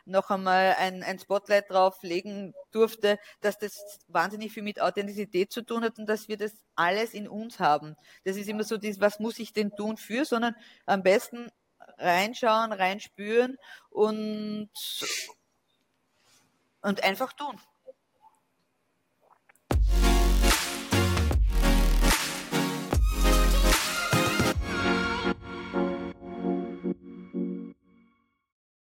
noch 0.07 0.29
einmal 0.29 0.75
ein, 0.77 1.03
ein 1.03 1.19
Spotlight 1.19 1.69
drauf 1.69 2.01
legen 2.01 2.53
durfte, 2.71 3.19
dass 3.41 3.57
das 3.57 3.99
wahnsinnig 4.07 4.53
viel 4.53 4.63
mit 4.63 4.81
Authentizität 4.81 5.51
zu 5.51 5.61
tun 5.61 5.83
hat 5.83 5.99
und 5.99 6.07
dass 6.07 6.27
wir 6.27 6.37
das 6.37 6.53
alles 6.75 7.13
in 7.13 7.27
uns 7.27 7.59
haben. 7.59 7.95
Das 8.23 8.37
ist 8.37 8.49
immer 8.49 8.63
so, 8.63 8.77
dieses, 8.77 9.01
was 9.01 9.19
muss 9.19 9.39
ich 9.39 9.53
denn 9.53 9.75
tun 9.75 9.97
für, 9.97 10.25
sondern 10.25 10.55
am 10.85 11.03
besten 11.03 11.49
reinschauen, 11.97 12.71
reinspüren 12.71 13.57
und, 13.89 14.69
und 16.81 17.03
einfach 17.03 17.33
tun. 17.33 17.59